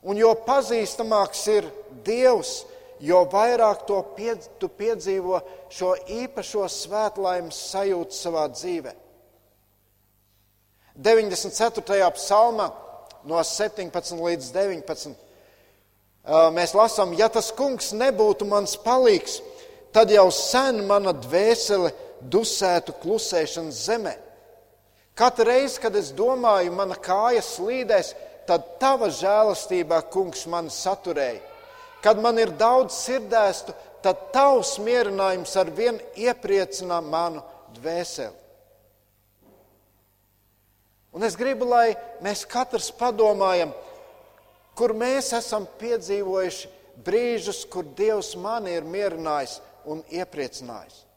Un 0.00 0.16
jo 0.16 0.32
pazīstamāks 0.46 1.42
ir 1.52 1.68
Dievs, 2.06 2.62
jo 3.04 3.20
vairāk 3.28 3.84
to 3.88 4.00
piedz, 4.16 4.48
tu 4.60 4.70
piedzīvo 4.72 5.40
šo 5.72 5.92
īpašo 6.20 6.64
svētlaimes 6.72 7.58
sajūtu 7.74 8.16
savā 8.16 8.46
dzīvē. 8.52 8.94
94. 11.00 12.08
psalmā 12.16 12.70
no 13.28 13.40
17 13.44 14.20
līdz 14.20 14.48
19. 14.56 15.14
Mēs 16.56 16.74
lasām, 16.76 17.14
ja 17.16 17.30
tas 17.32 17.48
kungs 17.56 17.92
nebūtu 17.96 18.48
mans 18.48 18.76
palīgs, 18.80 19.38
tad 19.92 20.12
jau 20.12 20.28
sen 20.32 20.82
mana 20.88 21.14
dvēsele 21.16 21.92
dusētu 22.20 22.96
klusēšanas 23.00 23.84
zemē. 23.88 24.16
Katru 25.20 25.44
reizi, 25.50 25.76
kad 25.82 25.96
es 26.00 26.14
domāju, 26.16 26.72
mana 26.72 26.96
kāja 26.96 27.42
slīdēs, 27.44 28.14
tad 28.48 28.78
tava 28.80 29.10
žēlastībā, 29.12 29.98
kungs, 30.08 30.46
mani 30.48 30.72
saturēja. 30.72 31.42
Kad 32.00 32.22
man 32.24 32.40
ir 32.40 32.54
daudz 32.56 32.96
sirdēstu, 32.96 33.74
tad 34.00 34.30
tavs 34.32 34.78
mierinājums 34.80 35.52
ar 35.60 35.68
vien 35.76 36.00
iepriecina 36.16 37.02
manu 37.04 37.42
dvēseli. 37.76 38.32
Un 41.12 41.26
es 41.26 41.36
gribu, 41.36 41.66
lai 41.68 41.90
mēs 42.24 42.46
katrs 42.48 42.88
padomājam, 42.94 43.74
kur 44.78 44.94
mēs 44.96 45.32
esam 45.36 45.66
piedzīvojuši 45.80 46.70
brīžus, 47.04 47.64
kur 47.68 47.84
Dievs 47.98 48.32
mani 48.40 48.76
ir 48.78 48.86
mierinājis 48.88 49.58
un 49.90 50.00
iepriecinājis. 50.08 51.09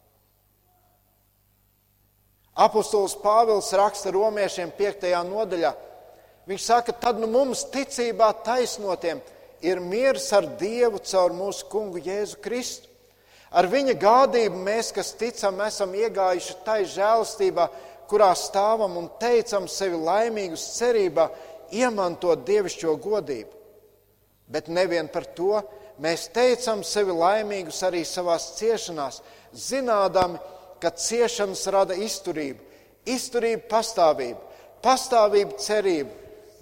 Apostols 2.54 3.16
Pāvils 3.18 3.72
raksta 3.74 4.12
romiešiem 4.14 4.70
5. 4.78 5.08
nodaļā. 5.26 5.72
Viņš 6.46 6.66
saka, 6.68 6.94
tad 6.94 7.18
nu 7.18 7.26
mums 7.32 7.64
ticībā 7.74 8.28
taisnotiem 8.46 9.22
ir 9.64 9.80
miers 9.82 10.28
ar 10.36 10.46
Dievu 10.60 11.00
caur 11.02 11.34
mūsu 11.34 11.66
kungu 11.72 12.04
Jēzu 12.04 12.38
Kristu. 12.44 12.92
Ar 13.54 13.66
viņa 13.70 13.96
gādību 13.98 14.62
mēs, 14.66 14.92
kas 14.94 15.14
ticam, 15.18 15.62
esam 15.66 15.94
iegājuši 15.98 16.56
tai 16.66 16.84
žēlstībā, 16.90 17.68
kurā 18.10 18.30
stāvam 18.38 18.98
un 19.02 19.10
teicam 19.22 19.68
sevi 19.70 19.98
laimīgus 19.98 20.66
cerībā, 20.78 21.30
iemantot 21.74 22.46
dievišķo 22.46 22.96
godību. 23.02 23.62
Bet 24.50 24.70
nevien 24.70 25.10
par 25.10 25.26
to 25.38 25.62
mēs 26.02 26.28
teicam 26.34 26.84
sevi 26.86 27.14
laimīgus 27.18 27.82
arī 27.86 28.04
savās 28.06 28.52
ciešanās, 28.60 29.22
zinādami, 29.54 30.42
ka 30.84 30.92
ciešanas 31.00 31.64
rada 31.72 31.96
izturību, 31.96 32.60
izturība 33.08 33.70
pastāvību, 33.72 34.40
pastāvība 34.84 35.60
cerību, 35.64 36.12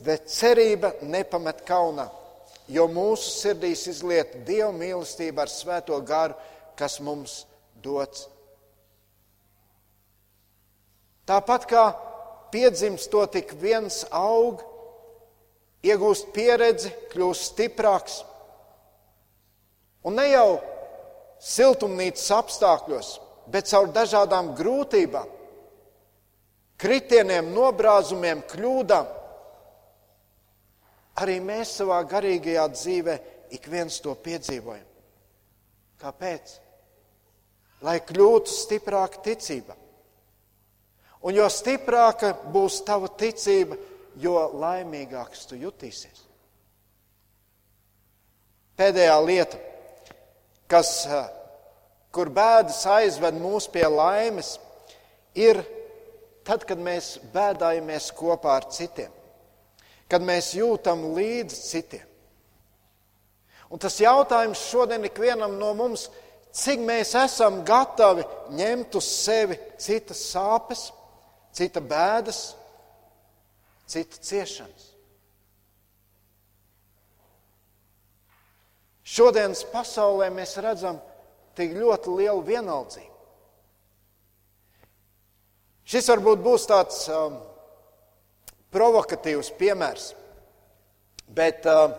bet 0.06 0.30
cerība 0.30 0.94
nepamet 1.02 1.64
kaunā, 1.66 2.06
jo 2.70 2.86
mūsu 2.90 3.32
sirdīs 3.34 3.88
izliet 3.90 4.44
Dieva 4.46 4.72
mīlestība 4.76 5.46
ar 5.46 5.52
svēto 5.52 5.98
garu, 6.06 6.38
kas 6.78 7.00
mums 7.02 7.42
dots. 7.82 8.28
Tāpat 11.26 11.66
kā 11.70 11.86
piedzimstot, 12.54 13.34
tik 13.34 13.54
viens 13.62 14.04
aug, 14.12 14.62
iegūst 15.86 16.30
pieredzi, 16.36 16.92
kļūst 17.14 17.54
stiprāks. 17.54 18.22
Un 20.06 20.18
ne 20.18 20.28
jau 20.30 20.48
siltumnīcas 21.42 22.28
apstākļos, 22.38 23.14
bet 23.52 23.70
caur 23.70 23.92
dažādām 23.94 24.54
grūtībām, 24.58 25.28
kritieniem, 26.82 27.52
nobrāzumiem, 27.54 28.46
kļūdām. 28.50 29.18
Arī 31.22 31.38
mēs 31.44 31.76
savā 31.82 32.00
garīgajā 32.08 32.66
dzīvē 32.72 33.18
ik 33.58 33.68
viens 33.70 34.00
to 34.02 34.16
piedzīvojam. 34.16 34.88
Kāpēc? 36.02 36.56
Lai 37.86 38.00
kļūtu 38.06 38.54
stiprāka 38.54 39.22
ticība. 39.26 39.76
Un 41.22 41.38
jo 41.38 41.46
stiprāka 41.54 42.32
būs 42.54 42.80
tava 42.86 43.12
ticība, 43.20 43.78
jo 44.18 44.38
laimīgāks 44.58 45.46
tu 45.50 45.60
jutīsies. 45.60 46.26
Pēdējā 48.80 49.18
lieta, 49.22 49.60
kas 50.72 51.04
kur 52.12 52.32
bēdas 52.34 52.84
aizved 52.92 53.38
mūs 53.40 53.70
pie 53.72 53.86
laimes, 53.88 54.58
ir 55.36 55.62
tad, 56.48 56.66
kad 56.68 56.80
mēs 56.80 57.16
bēdājamies 57.34 58.12
kopā 58.18 58.58
ar 58.60 58.68
citiem, 58.74 59.12
kad 60.12 60.24
mēs 60.26 60.54
jūtam 60.58 61.12
līdzi 61.16 61.62
citiem. 61.70 62.08
Un 63.72 63.80
tas 63.80 63.96
jautājums 64.04 64.66
šodien 64.68 65.08
ikvienam 65.08 65.56
no 65.60 65.72
mums, 65.78 66.10
cik 66.52 66.82
mēs 66.84 67.14
esam 67.16 67.62
gatavi 67.64 68.26
ņemt 68.58 68.98
uz 69.00 69.08
sevi 69.08 69.56
citas 69.80 70.26
sāpes, 70.34 70.90
cita 71.56 71.80
bēdas, 71.80 72.50
cita 73.88 74.20
ciešanas. 74.20 74.90
Šodienas 79.12 79.64
pasaulē 79.72 80.28
mēs 80.32 80.58
redzam, 80.64 81.00
ka 81.00 81.11
tik 81.58 81.74
ļoti 81.76 82.14
lielu 82.18 82.44
vienaldzību. 82.48 83.10
Šis 85.92 86.08
varbūt 86.08 86.40
būs 86.40 86.68
tāds 86.70 87.02
um, 87.12 87.36
provokatīvs 88.72 89.50
piemērs, 89.60 90.12
bet 91.28 91.68
uh, 91.68 91.92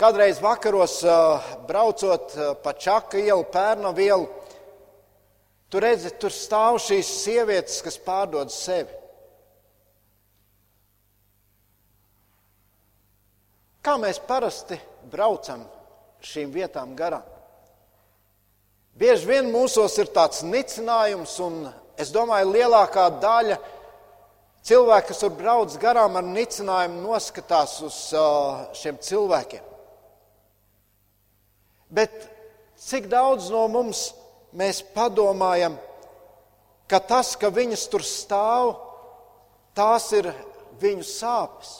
kādreiz 0.00 0.42
vakaros 0.44 0.98
uh, 1.06 1.48
braucot 1.68 2.36
uh, 2.36 2.52
pa 2.60 2.74
Čaka 2.76 3.22
ielu, 3.22 3.46
Pērna 3.48 3.94
ielu, 3.96 4.28
tur 5.72 5.86
redzi, 5.86 6.12
tur 6.20 6.34
stāv 6.34 6.76
šīs 6.84 7.14
sievietes, 7.22 7.80
kas 7.86 7.96
pārdod 8.04 8.52
sevi. 8.52 8.92
Kā 13.80 13.96
mēs 13.96 14.20
parasti 14.20 14.76
braucam 15.08 15.64
šīm 16.20 16.52
vietām 16.52 16.92
garām? 16.98 17.39
Bieži 19.00 19.24
vien 19.30 19.46
mūsos 19.48 19.94
ir 19.96 20.10
tāds 20.12 20.42
nicinājums, 20.44 21.38
un 21.40 21.62
es 21.96 22.10
domāju, 22.12 22.50
lielākā 22.52 23.06
daļa 23.22 23.56
cilvēku, 24.68 25.08
kas 25.08 25.22
tur 25.22 25.32
brauc 25.38 25.76
garām 25.80 26.18
ar 26.20 26.26
nicinājumu, 26.26 27.00
noskatās 27.06 27.78
uz 27.86 28.00
šiem 28.76 28.98
cilvēkiem. 29.00 29.64
Bet 31.88 32.12
cik 32.76 33.08
daudz 33.08 33.48
no 33.48 33.64
mums 33.72 34.10
mēs 34.52 34.82
padomājam, 34.92 35.78
ka 36.84 37.00
tas, 37.00 37.32
ka 37.40 37.48
viņas 37.48 37.86
tur 37.88 38.04
stāv, 38.04 38.74
tās 39.72 40.10
ir 40.12 40.28
viņu 40.82 41.08
sāpes. 41.08 41.78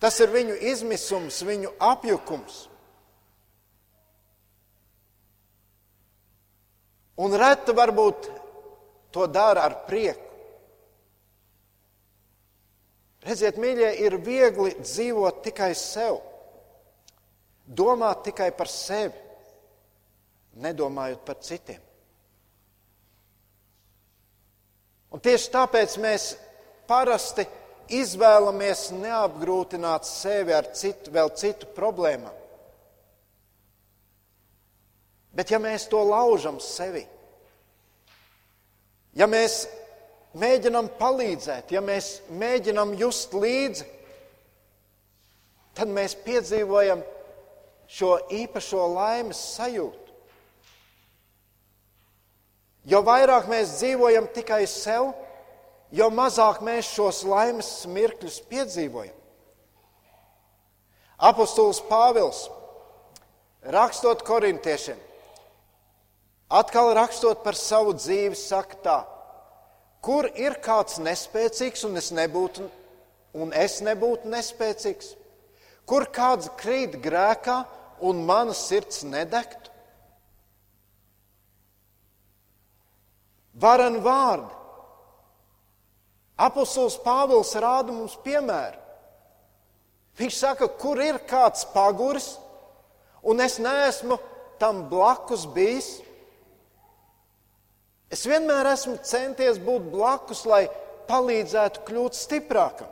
Tas 0.00 0.18
ir 0.24 0.32
viņu 0.32 0.58
izmisums, 0.72 1.42
viņu 1.44 1.70
apjukums. 1.78 2.64
Un 7.20 7.36
reti 7.36 7.74
varbūt 7.76 8.30
to 9.12 9.26
dara 9.28 9.66
ar 9.68 9.82
prieku. 9.88 10.26
Redziet, 13.20 13.58
mīļie, 13.60 13.90
ir 14.00 14.16
viegli 14.24 14.72
dzīvot 14.80 15.42
tikai 15.44 15.74
sev, 15.76 16.22
domāt 17.68 18.22
tikai 18.30 18.48
par 18.56 18.70
sevi, 18.72 19.12
nedomājot 20.64 21.20
par 21.26 21.36
citiem. 21.44 21.82
Un 25.10 25.20
tieši 25.20 25.50
tāpēc 25.52 25.98
mēs 26.00 26.30
parasti 26.88 27.44
izvēlamies 27.92 28.88
neapgrūtināt 28.94 30.06
sevi 30.08 30.54
ar 30.54 30.70
citu, 30.72 31.12
vēl 31.12 31.32
citu 31.36 31.68
problēmu. 31.76 32.39
Bet 35.36 35.50
ja 35.52 35.60
mēs 35.62 35.86
to 35.90 36.00
laužam 36.02 36.58
sevi, 36.62 37.04
ja 39.14 39.28
mēs 39.30 39.62
mēģinam 40.38 40.90
palīdzēt, 40.98 41.70
ja 41.74 41.82
mēs 41.82 42.20
mēģinam 42.34 42.96
just 42.98 43.34
līdzi, 43.34 43.86
tad 45.74 45.90
mēs 45.90 46.16
piedzīvojam 46.24 47.02
šo 47.90 48.16
īpašo 48.40 48.86
laimes 48.94 49.40
sajūtu. 49.56 49.98
Jo 52.90 53.02
vairāk 53.04 53.48
mēs 53.50 53.76
dzīvojam 53.78 54.30
tikai 54.34 54.62
sev, 54.70 55.10
jo 55.92 56.06
mazāk 56.14 56.62
mēs 56.64 56.88
šos 56.94 57.24
laimes 57.28 57.70
mirkļus 57.90 58.38
piedzīvojam. 58.50 59.16
Apostols 61.20 61.82
Pāvils, 61.84 62.46
rakstot 63.60 64.22
korintiešiem, 64.24 64.96
atkal 66.50 66.92
rakstot 66.98 67.44
par 67.44 67.56
savu 67.58 67.94
dzīvi, 67.94 68.36
saka 68.36 68.78
tā, 68.84 68.98
kur 70.02 70.28
ir 70.34 70.58
kāds 70.64 70.98
nespēcīgs 71.02 71.86
un 71.86 71.96
es 72.00 72.10
nebūtu, 72.16 72.66
un 73.38 73.54
es 73.54 73.78
nebūtu 73.86 74.30
nespēcīgs, 74.32 75.14
kur 75.86 76.08
kāds 76.10 76.50
krīt 76.60 76.98
grēkā 77.02 77.62
un 78.06 78.24
mana 78.26 78.56
sirds 78.56 79.04
nedegtu. 79.06 79.70
Varan 83.60 83.98
vārdi. 84.00 84.56
Apostols 86.40 86.96
Pāvils 87.04 87.50
rāda 87.60 87.92
mums 87.92 88.14
piemēru. 88.24 88.78
Viņš 90.16 90.36
saka, 90.36 90.68
kur 90.80 91.00
ir 91.00 91.18
kāds 91.28 91.66
paguris, 91.74 92.32
un 93.20 93.40
es 93.44 93.58
neesmu 93.60 94.16
tam 94.60 94.86
blakus 94.88 95.44
bijis. 95.52 95.98
Es 98.10 98.24
vienmēr 98.26 98.66
esmu 98.72 98.96
centies 99.06 99.60
būt 99.62 99.86
blakus, 99.92 100.42
lai 100.48 100.64
palīdzētu 101.10 101.84
kļūt 101.86 102.18
stiprākam. 102.18 102.90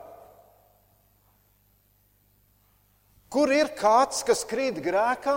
Kur 3.29 3.51
ir 3.53 3.69
kāds, 3.77 4.23
kas 4.25 4.45
krīt 4.47 4.79
grēkā, 4.81 5.35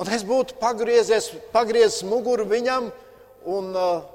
un 0.00 0.10
es 0.14 0.24
būtu 0.24 0.56
pagriezies, 0.62 1.28
pagriezis 1.52 2.06
muguru 2.08 2.46
viņam 2.48 2.88
un 3.50 3.74
uh, 3.76 4.06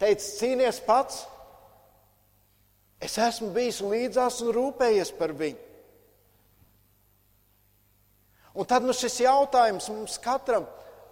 teicis, 0.00 0.32
cīnies 0.40 0.80
pats? 0.88 1.22
Es 2.98 3.14
esmu 3.20 3.52
bijis 3.54 3.78
līdzās 3.84 4.40
un 4.42 4.50
rūpējies 4.56 5.12
par 5.20 5.36
viņu. 5.36 5.62
Un 8.56 8.64
tad 8.64 8.86
nu 8.88 8.94
šis 8.96 9.20
jautājums 9.20 9.86
mums 9.92 10.16
katram, 10.24 10.64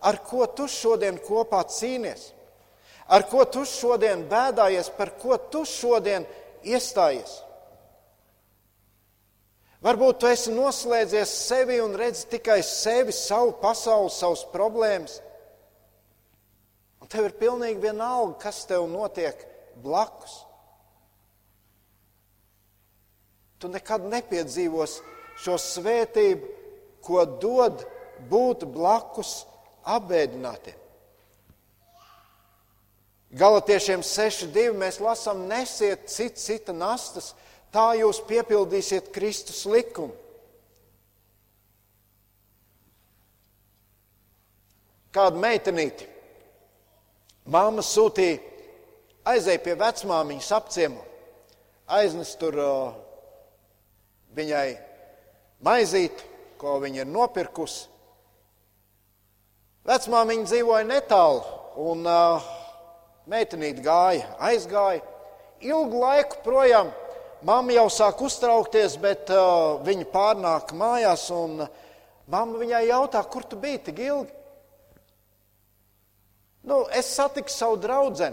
ar 0.05 0.21
ko 0.25 0.45
tu 0.53 0.69
šodien 0.69 1.17
kopā 1.25 1.63
cīnies, 1.73 2.29
ar 3.09 3.25
ko 3.31 3.45
tu 3.49 3.65
šodien 3.69 4.27
bēdājies, 4.29 4.93
par 4.99 5.15
ko 5.21 5.39
tu 5.51 5.65
šodien 5.69 6.27
iestājies. 6.65 7.41
Varbūt 9.85 10.23
tu 10.23 10.29
esi 10.31 10.53
noslēdzies 10.53 11.33
sevi 11.45 11.77
un 11.85 11.93
redzi 12.01 12.25
tikai 12.33 12.63
sevi, 12.65 13.13
savu 13.13 13.53
pasauli, 13.61 14.13
savas 14.13 14.45
problēmas. 14.53 15.19
Un 17.05 17.11
tev 17.13 17.29
ir 17.29 17.37
pilnīgi 17.37 17.83
vienalga, 17.83 18.39
kas 18.47 18.63
tev 18.65 18.87
notiek 18.89 19.43
blakus. 19.85 20.39
Tu 23.61 23.69
nekad 23.69 24.09
nepiedzīvos 24.09 24.97
šo 25.45 25.59
svētību, 25.61 26.49
ko 27.05 27.27
dod 27.41 27.85
būt 28.33 28.65
blakus 28.73 29.43
apbēdinātiem. 29.85 30.81
Galatiešiem 33.35 34.03
6.2 34.07 34.75
mēs 34.79 35.01
lasām, 35.03 35.47
nesiet 35.51 36.07
cit, 36.07 36.39
cita 36.39 36.75
nastas, 36.75 37.33
tā 37.75 37.89
jūs 37.99 38.21
piepildīsiet 38.29 39.11
Kristus 39.15 39.65
likumu. 39.67 40.15
Kādu 45.15 45.39
meitenīti 45.43 46.07
māma 47.51 47.83
sūtīja, 47.87 48.39
aizēja 49.31 49.63
pie 49.63 49.75
vecmāmiņas 49.79 50.53
apciemu, 50.55 51.03
aiznes 51.99 52.33
tur 52.39 52.59
uh, 52.59 52.95
viņai 54.35 54.69
maizīt, 55.67 56.23
ko 56.59 56.79
viņa 56.83 57.03
ir 57.03 57.11
nopirkusi. 57.11 57.94
Vecmāmiņa 59.85 60.49
dzīvoja 60.49 60.87
netālu, 60.89 61.43
un 61.77 62.07
uh, 62.09 62.45
meitenīte 63.29 63.85
gāja, 63.85 64.31
aizgāja. 64.41 65.03
Ilgu 65.65 66.01
laiku 66.01 66.41
projām 66.45 66.89
mamma 67.45 67.77
jau 67.77 67.87
sāk 67.93 68.23
uztraukties, 68.25 68.97
bet 69.01 69.29
uh, 69.35 69.83
viņa 69.85 70.09
pārnāk 70.13 70.73
mājās, 70.77 71.27
un 71.35 71.67
mamma 72.33 72.63
viņai 72.63 72.83
jautā, 72.89 73.21
kur 73.29 73.45
tu 73.45 73.61
biji 73.61 73.83
tik 73.91 74.03
ilgi? 74.07 74.33
Nu, 76.65 76.87
es 76.89 77.13
satiku 77.13 77.53
savu 77.53 77.77
draugu. 77.77 78.33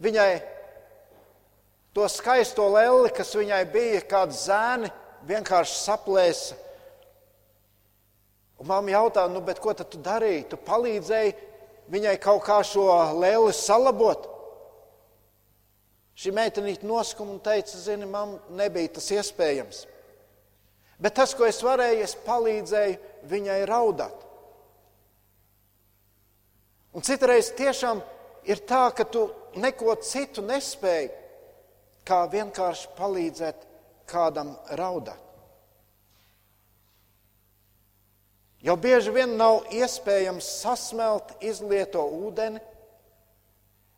Viņai 0.00 0.30
To 1.90 2.06
skaisto 2.06 2.68
lelli, 2.70 3.10
kas 3.10 3.32
viņai 3.34 3.64
bija, 3.72 4.00
kāda 4.06 4.34
zēni, 4.36 4.90
vienkārši 5.26 5.78
saplēsa. 5.80 6.58
Un 8.60 8.68
mamma 8.68 8.92
jautā, 8.92 9.24
nu, 9.32 9.40
ko 9.40 9.72
tu 9.72 10.00
darīji? 10.04 10.50
Tu 10.52 10.58
palīdzēji 10.66 11.32
viņai 11.90 12.16
kaut 12.20 12.42
kā 12.44 12.60
šo 12.66 12.86
lēli 13.16 13.54
salabot. 13.56 14.28
Šī 16.20 16.34
meitenīte 16.36 16.84
noskuma 16.84 17.32
un 17.32 17.40
teica, 17.40 17.78
zini, 17.80 18.04
man 18.04 18.36
nebija 18.52 18.96
tas 18.98 19.08
iespējams. 19.16 19.86
Bet 21.00 21.16
tas, 21.16 21.32
ko 21.32 21.46
es 21.48 21.62
varēju, 21.64 22.02
es 22.04 22.12
palīdzēju 22.26 22.98
viņai 23.30 23.60
raudāt. 23.70 24.26
Un 26.92 27.06
citreiz 27.06 27.48
tiešām 27.56 28.02
ir 28.50 28.60
tā, 28.68 28.90
ka 28.92 29.06
tu 29.08 29.28
neko 29.56 29.94
citu 30.04 30.44
nespēji, 30.44 31.08
kā 32.04 32.24
vienkārši 32.28 32.92
palīdzēt 32.98 33.66
kādam 34.10 34.52
raudāt. 34.76 35.29
Jau 38.60 38.76
bieži 38.76 39.12
vien 39.14 39.38
nav 39.40 39.70
iespējams 39.72 40.48
sasmelt 40.60 41.32
izlieto 41.40 42.02
ūdeni, 42.04 42.60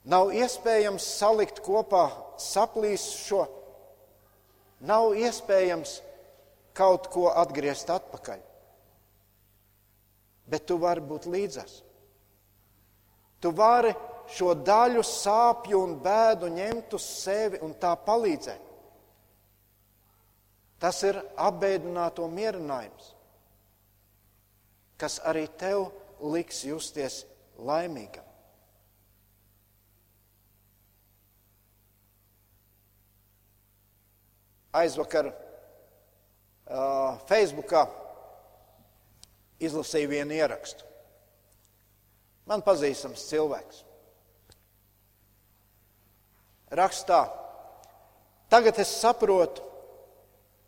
nav 0.06 0.30
iespējams 0.34 1.06
salikt 1.18 1.58
kopā 1.64 2.04
saplīsušo, 2.38 3.42
nav 4.86 5.16
iespējams 5.18 5.96
kaut 6.78 7.08
ko 7.12 7.28
atgriezt 7.34 7.90
atpakaļ. 7.90 8.40
Bet 10.46 10.66
tu 10.68 10.78
vari 10.82 11.02
būt 11.06 11.26
līdzās. 11.30 11.80
Tu 13.42 13.50
vari 13.50 13.92
šo 14.32 14.52
daļu 14.54 15.02
sāpju 15.06 15.80
un 15.82 15.96
bēdu 16.02 16.50
ņemt 16.52 16.94
uz 16.96 17.06
sevi 17.22 17.60
un 17.64 17.74
tā 17.78 17.94
palīdzēt. 18.06 18.70
Tas 20.82 20.98
ir 21.06 21.18
apbēdināto 21.38 22.26
mierinājums, 22.30 23.11
kas 25.02 25.18
arī 25.26 25.48
tev 25.58 25.88
liks 26.22 26.60
justies 26.62 27.24
laimīgam. 27.58 28.22
Aizvakar 34.78 35.32
uh, 35.32 37.18
Facebookā 37.28 37.82
izlasīju 39.60 40.12
vienu 40.14 40.38
ierakstu. 40.38 40.86
Man 42.46 42.62
pazīstams 42.64 43.26
cilvēks 43.26 43.82
rakstā. 46.78 47.20
Tagad 48.52 48.78
es 48.80 48.94
saprotu, 49.02 49.66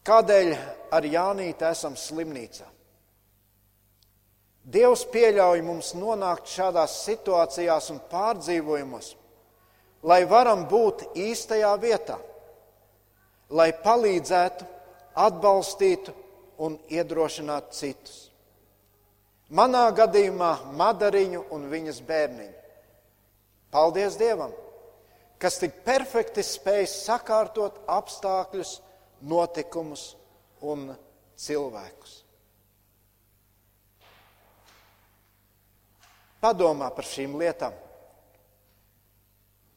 kādēļ 0.04 0.54
ar 0.92 1.06
Jānīti 1.08 1.66
esam 1.70 1.96
slimnīcā. 1.96 2.73
Dievs 4.64 5.04
pieļauj 5.12 5.60
mums 5.64 5.92
nonākt 5.98 6.48
šādās 6.48 6.96
situācijās 7.04 7.90
un 7.92 8.00
pārdzīvojumos, 8.08 9.10
lai 10.08 10.22
varam 10.28 10.64
būt 10.68 11.04
īstajā 11.20 11.72
vietā, 11.82 12.16
lai 13.52 13.70
palīdzētu, 13.84 14.70
atbalstītu 15.14 16.14
un 16.64 16.78
iedrošinātu 16.90 17.76
citus. 17.76 18.16
Manā 19.54 19.84
gadījumā 19.94 20.72
Madariņu 20.74 21.44
un 21.52 21.68
viņas 21.70 22.00
bērniņu. 22.08 22.56
Paldies 23.74 24.16
Dievam, 24.16 24.54
kas 25.38 25.60
tik 25.60 25.82
perfekti 25.84 26.42
spēj 26.46 26.86
sakārtot 26.88 27.82
apstākļus, 27.90 28.78
notikumus 29.20 30.14
un 30.64 30.88
cilvēkus. 31.36 32.22
Padomā 36.44 36.90
par 36.92 37.06
šīm 37.08 37.38
lietām, 37.40 37.72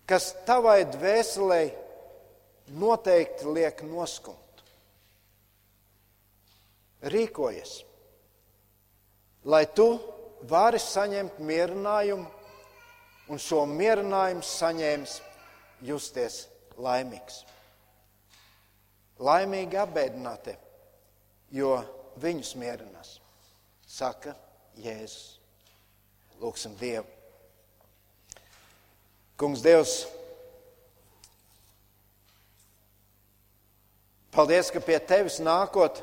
kas 0.08 0.34
tavai 0.48 0.82
dvēselē 0.92 1.62
noteikti 2.76 3.48
liek 3.56 3.84
noskumt. 3.88 4.64
Rīkojies, 7.08 7.74
lai 9.48 9.64
tu 9.78 9.88
vari 10.50 10.80
saņemt 10.82 11.40
mierinājumu 11.40 12.28
un 13.32 13.42
šo 13.42 13.64
mierinājumu 13.70 14.44
saņēmis 14.44 15.16
justies 15.88 16.42
laimīgs. 16.84 17.44
Laimīgi 19.24 19.80
apbēdināti, 19.82 20.54
jo 21.58 21.78
viņus 22.22 22.54
mierinās, 22.60 23.18
saka 23.88 24.36
Jēzus. 24.78 25.37
Lūksim 26.42 26.76
Dievu. 26.80 27.06
Kungs, 29.38 29.62
Dievs, 29.62 29.96
paldies, 34.34 34.72
ka 34.74 34.82
pie 34.82 34.98
Tevis 34.98 35.38
nākot 35.46 36.02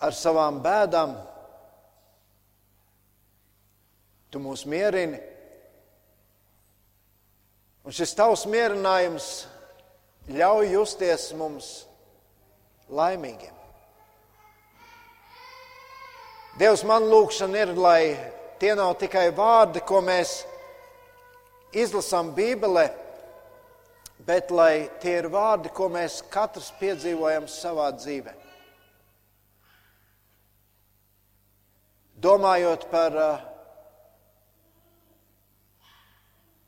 ar 0.00 0.16
savām 0.16 0.62
bēdām, 0.64 1.18
Tu 4.30 4.38
mūs 4.38 4.62
mierini. 4.70 5.18
Un 7.82 7.94
šis 7.94 8.12
tavs 8.14 8.44
mierinājums 8.46 9.26
ļauj 10.30 10.68
justies 10.70 11.24
mums 11.34 11.70
laimīgiem. 12.86 13.59
Dievs, 16.58 16.82
man 16.82 17.06
lūkšana 17.06 17.62
ir, 17.62 17.74
lai 17.78 18.16
tie 18.58 18.74
nav 18.74 18.96
tikai 18.98 19.28
vārdi, 19.34 19.82
ko 19.86 20.00
mēs 20.02 20.40
izlasām 21.70 22.32
Bībelē, 22.34 22.88
bet 24.26 24.50
lai 24.50 24.90
tie 25.00 25.20
ir 25.20 25.30
vārdi, 25.30 25.70
ko 25.72 25.88
mēs 25.92 26.20
katrs 26.32 26.72
piedzīvojam 26.80 27.46
savā 27.48 27.90
dzīvē. 27.94 28.34
Domājot 32.20 32.82
par 32.90 33.14
uh, 33.16 33.46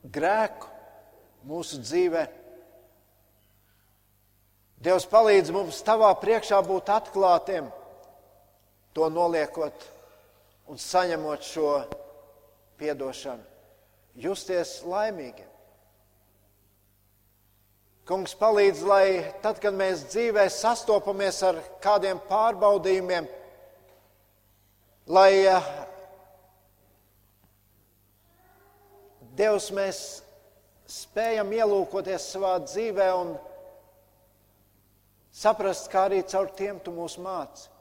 grēku 0.02 0.70
mūsu 1.44 1.82
dzīvē. 1.82 2.24
Dievs 4.82 5.04
palīdz 5.10 5.52
mums 5.54 5.82
tavā 5.84 6.08
priekšā 6.22 6.62
būt 6.64 6.88
atklātiem, 6.90 7.68
to 8.92 9.08
noliekot 9.10 9.86
un 10.68 10.78
saņemot 10.78 11.44
šo 11.46 11.70
piedošanu, 12.80 13.44
justies 14.20 14.80
laimīgiem. 14.88 15.48
Kungs 18.08 18.34
palīdz, 18.34 18.82
lai 18.82 19.06
tad, 19.44 19.60
kad 19.62 19.76
mēs 19.78 20.02
dzīvē 20.10 20.48
sastopamies 20.50 21.38
ar 21.46 21.60
kādiem 21.84 22.18
pārbaudījumiem, 22.28 23.28
lai 25.06 25.30
Dievs, 29.32 29.70
mēs 29.72 29.98
spējam 30.92 31.54
ielūkoties 31.56 32.26
savā 32.34 32.58
dzīvē 32.66 33.06
un 33.16 33.30
saprast, 35.32 35.88
kā 35.88 36.04
arī 36.10 36.20
caur 36.28 36.50
tiem 36.52 36.82
tu 36.84 36.92
mūs 36.92 37.16
māci. 37.22 37.71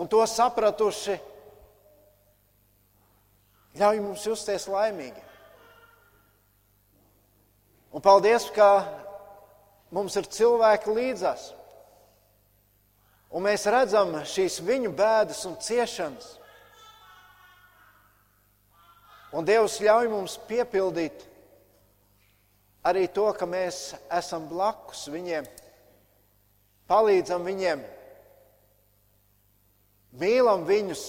Un 0.00 0.08
to 0.08 0.22
sapratuši, 0.24 1.18
ļauj 3.76 4.00
mums 4.00 4.24
justies 4.24 4.64
laimīgi. 4.70 5.20
Un 7.92 8.00
paldies, 8.00 8.46
ka 8.54 8.70
mums 9.92 10.16
ir 10.16 10.28
cilvēki 10.30 10.94
līdzās. 10.96 11.50
Un 13.30 13.44
mēs 13.44 13.66
redzam 13.70 14.16
šīs 14.26 14.60
viņu 14.64 14.94
bēdas 14.96 15.44
un 15.46 15.58
ciešanas. 15.60 16.32
Un 19.36 19.46
Dievs 19.46 19.76
ļauj 19.84 20.08
mums 20.10 20.40
piepildīt 20.48 21.26
arī 22.88 23.04
to, 23.12 23.28
ka 23.36 23.46
mēs 23.46 23.92
esam 24.16 24.48
blakus 24.50 25.04
viņiem, 25.12 25.46
palīdzam 26.90 27.44
viņiem, 27.46 27.84
mīlam 30.18 30.64
viņus, 30.66 31.04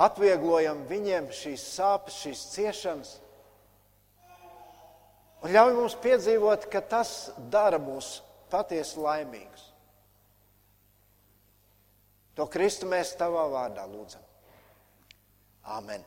atvieglojam 0.00 0.82
viņiem 0.90 1.28
šīs 1.34 1.66
sāpes, 1.76 2.18
šīs 2.24 2.46
ciešanas. 2.54 3.12
Un 5.44 5.52
ļauj 5.52 5.74
mums 5.76 5.94
piedzīvot, 6.00 6.66
ka 6.72 6.80
tas 6.80 7.30
dara 7.52 7.78
mūs 7.78 8.16
patiesi 8.50 8.98
laimīgus. 8.98 9.68
To 12.34 12.48
Kristu 12.50 12.88
mēs 12.90 13.12
tavā 13.18 13.44
vārdā 13.52 13.84
lūdzam. 13.86 14.24
Āmen! 15.76 16.02